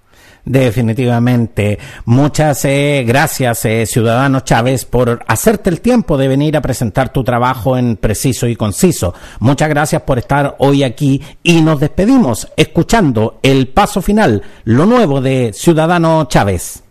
Definitivamente. 0.46 1.76
Muchas 2.04 2.64
eh, 2.66 3.02
gracias, 3.04 3.64
eh, 3.64 3.85
Ciudadano 3.85 4.40
Chávez, 4.40 4.85
por 4.85 5.24
hacerte 5.26 5.70
el 5.70 5.80
tiempo 5.80 6.16
de 6.16 6.28
venir 6.28 6.56
a 6.56 6.61
presentar 6.61 7.12
tu 7.12 7.24
trabajo 7.24 7.76
en 7.76 7.96
preciso 7.96 8.46
y 8.46 8.54
conciso. 8.54 9.12
Muchas 9.40 9.68
gracias 9.68 10.02
por 10.02 10.18
estar 10.18 10.54
hoy 10.59 10.85
aquí 10.85 11.20
y 11.42 11.62
nos 11.62 11.80
despedimos 11.80 12.46
escuchando 12.56 13.40
el 13.42 13.66
paso 13.66 14.00
final, 14.00 14.40
lo 14.62 14.87
nuevo 14.87 15.20
de 15.20 15.52
Ciudadano 15.52 16.26
Chávez. 16.28 16.85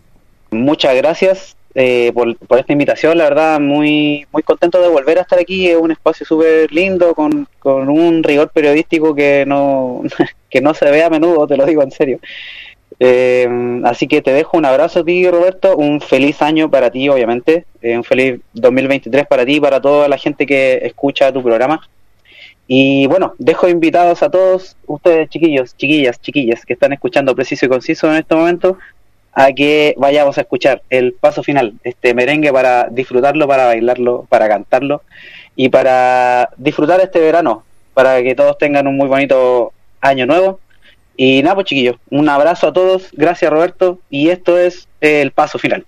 Muchas 0.50 0.94
gracias 0.94 1.56
eh, 1.74 2.12
por, 2.12 2.36
esta 2.58 2.72
invitación, 2.72 3.16
la 3.16 3.24
verdad, 3.24 3.58
muy 3.58 4.26
muy 4.32 4.42
contento 4.42 4.82
de 4.82 4.88
volver 4.88 5.18
a 5.18 5.22
estar 5.22 5.38
aquí, 5.38 5.68
es 5.68 5.76
un 5.76 5.92
espacio 5.92 6.26
súper 6.26 6.70
lindo, 6.72 7.14
con, 7.14 7.48
con 7.58 7.88
un 7.88 8.22
rigor 8.22 8.50
periodístico 8.50 9.14
que 9.14 9.44
no, 9.46 10.02
que 10.50 10.60
no 10.60 10.74
se 10.74 10.90
ve 10.90 11.04
a 11.04 11.10
menudo, 11.10 11.46
te 11.46 11.56
lo 11.56 11.64
digo 11.64 11.82
en 11.82 11.90
serio. 11.90 12.18
Eh, 12.98 13.48
así 13.84 14.06
que 14.06 14.22
te 14.22 14.32
dejo 14.32 14.56
un 14.56 14.64
abrazo 14.64 15.00
a 15.00 15.04
ti, 15.04 15.28
Roberto, 15.28 15.76
un 15.76 16.00
feliz 16.00 16.40
año 16.40 16.70
para 16.70 16.90
ti, 16.90 17.08
obviamente, 17.08 17.66
eh, 17.82 17.96
un 17.96 18.04
feliz 18.04 18.40
2023 18.54 19.26
para 19.26 19.44
ti 19.44 19.56
y 19.56 19.60
para 19.60 19.80
toda 19.80 20.08
la 20.08 20.18
gente 20.18 20.46
que 20.46 20.80
escucha 20.82 21.32
tu 21.32 21.42
programa. 21.42 21.86
Y 22.68 23.06
bueno, 23.06 23.34
dejo 23.38 23.68
invitados 23.68 24.22
a 24.22 24.30
todos 24.30 24.76
ustedes, 24.86 25.28
chiquillos, 25.28 25.76
chiquillas, 25.76 26.20
chiquillas, 26.20 26.64
que 26.64 26.72
están 26.72 26.92
escuchando 26.92 27.34
preciso 27.34 27.66
y 27.66 27.68
conciso 27.68 28.10
en 28.10 28.16
este 28.16 28.34
momento, 28.34 28.78
a 29.32 29.52
que 29.52 29.94
vayamos 29.98 30.38
a 30.38 30.40
escuchar 30.40 30.82
el 30.88 31.12
paso 31.12 31.42
final, 31.42 31.74
este 31.84 32.14
merengue 32.14 32.50
para 32.52 32.88
disfrutarlo, 32.90 33.46
para 33.46 33.66
bailarlo, 33.66 34.26
para 34.30 34.48
cantarlo 34.48 35.02
y 35.54 35.68
para 35.68 36.48
disfrutar 36.56 37.00
este 37.00 37.20
verano, 37.20 37.62
para 37.92 38.22
que 38.22 38.34
todos 38.34 38.56
tengan 38.56 38.86
un 38.86 38.96
muy 38.96 39.08
bonito 39.08 39.72
año 40.00 40.26
nuevo. 40.26 40.58
Y 41.16 41.42
nada, 41.42 41.54
pues 41.54 41.66
chiquillos, 41.66 41.96
un 42.10 42.28
abrazo 42.28 42.68
a 42.68 42.72
todos, 42.72 43.08
gracias 43.12 43.50
Roberto, 43.50 44.00
y 44.10 44.28
esto 44.28 44.58
es 44.58 44.86
el 45.00 45.30
paso 45.32 45.58
final. 45.58 45.86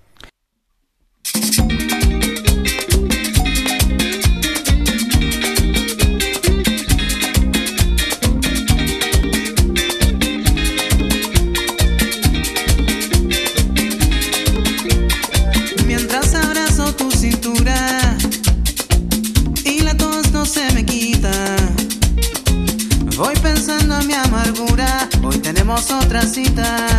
Otra 25.68 26.22
cita. 26.22 26.97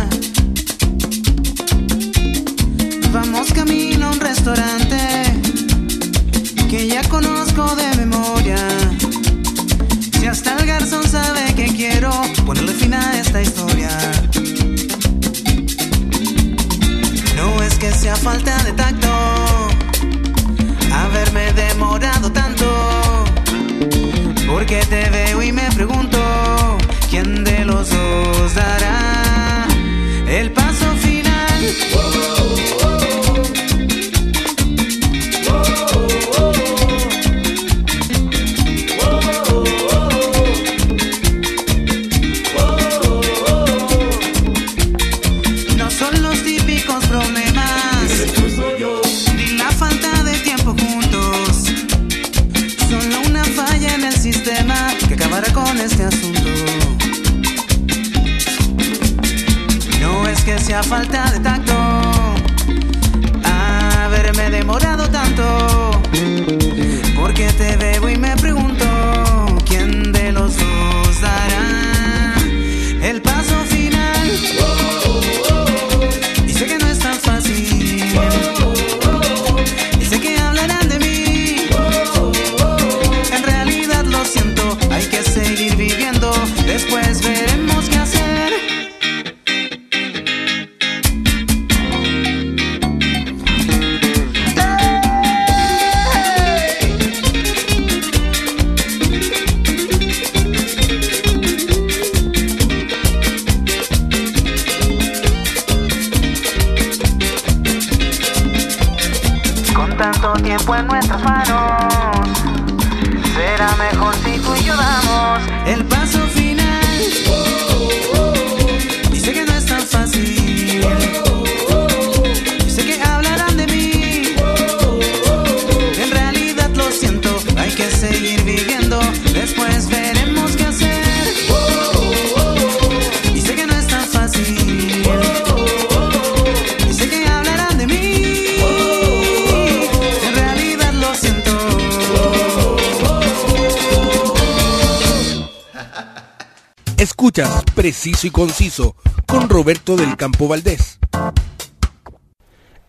Escuchas 147.30 147.62
Preciso 147.76 148.26
y 148.26 148.30
Conciso 148.30 148.96
con 149.24 149.48
Roberto 149.48 149.94
del 149.94 150.16
Campo 150.16 150.48
Valdés. 150.48 150.98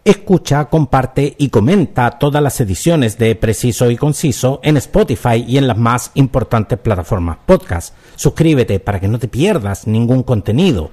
Escucha, 0.03 0.65
comparte 0.65 1.35
y 1.37 1.49
comenta 1.49 2.09
todas 2.17 2.41
las 2.41 2.59
ediciones 2.59 3.19
de 3.19 3.35
Preciso 3.35 3.91
y 3.91 3.97
Conciso 3.97 4.59
en 4.63 4.77
Spotify 4.77 5.45
y 5.47 5.59
en 5.59 5.67
las 5.67 5.77
más 5.77 6.09
importantes 6.15 6.79
plataformas 6.79 7.37
podcast. 7.45 7.93
Suscríbete 8.15 8.79
para 8.79 8.99
que 8.99 9.07
no 9.07 9.19
te 9.19 9.27
pierdas 9.27 9.85
ningún 9.85 10.23
contenido. 10.23 10.89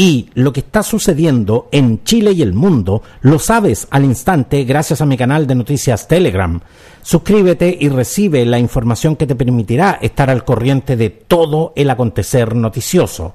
Y 0.00 0.30
lo 0.32 0.50
que 0.50 0.60
está 0.60 0.82
sucediendo 0.82 1.68
en 1.72 2.02
Chile 2.04 2.32
y 2.32 2.40
el 2.40 2.54
mundo 2.54 3.02
lo 3.20 3.38
sabes 3.38 3.86
al 3.90 4.06
instante 4.06 4.64
gracias 4.64 5.02
a 5.02 5.04
mi 5.04 5.18
canal 5.18 5.46
de 5.46 5.54
noticias 5.54 6.08
Telegram. 6.08 6.58
Suscríbete 7.02 7.76
y 7.78 7.90
recibe 7.90 8.46
la 8.46 8.58
información 8.58 9.14
que 9.14 9.26
te 9.26 9.34
permitirá 9.34 9.98
estar 10.00 10.30
al 10.30 10.42
corriente 10.42 10.96
de 10.96 11.10
todo 11.10 11.74
el 11.76 11.90
acontecer 11.90 12.56
noticioso. 12.56 13.34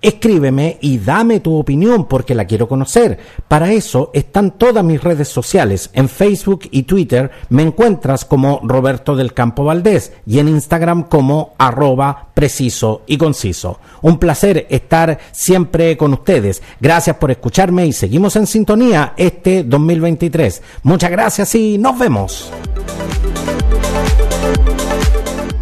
Escríbeme 0.00 0.78
y 0.80 0.98
dame 0.98 1.40
tu 1.40 1.56
opinión 1.56 2.06
porque 2.06 2.34
la 2.34 2.44
quiero 2.44 2.68
conocer. 2.68 3.18
Para 3.48 3.72
eso 3.72 4.10
están 4.14 4.52
todas 4.52 4.84
mis 4.84 5.02
redes 5.02 5.28
sociales. 5.28 5.90
En 5.92 6.08
Facebook 6.08 6.68
y 6.70 6.84
Twitter 6.84 7.32
me 7.48 7.62
encuentras 7.62 8.24
como 8.24 8.60
Roberto 8.62 9.16
del 9.16 9.34
Campo 9.34 9.64
Valdés 9.64 10.12
y 10.24 10.38
en 10.38 10.48
Instagram 10.48 11.04
como 11.04 11.54
arroba 11.58 12.28
preciso 12.32 13.02
y 13.08 13.18
conciso. 13.18 13.80
Un 14.02 14.18
placer 14.18 14.68
estar 14.70 15.18
siempre 15.32 15.96
con 15.96 16.12
ustedes. 16.12 16.62
Gracias 16.80 17.16
por 17.16 17.32
escucharme 17.32 17.84
y 17.86 17.92
seguimos 17.92 18.36
en 18.36 18.46
sintonía 18.46 19.14
este 19.16 19.64
2023. 19.64 20.62
Muchas 20.84 21.10
gracias 21.10 21.54
y 21.56 21.76
nos 21.76 21.98
vemos. 21.98 22.52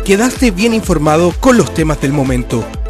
Quedaste 0.05 0.51
bien 0.51 0.75
informado 0.75 1.33
con 1.41 1.57
los 1.57 1.73
temas 1.73 2.01
del 2.01 2.13
momento. 2.13 2.63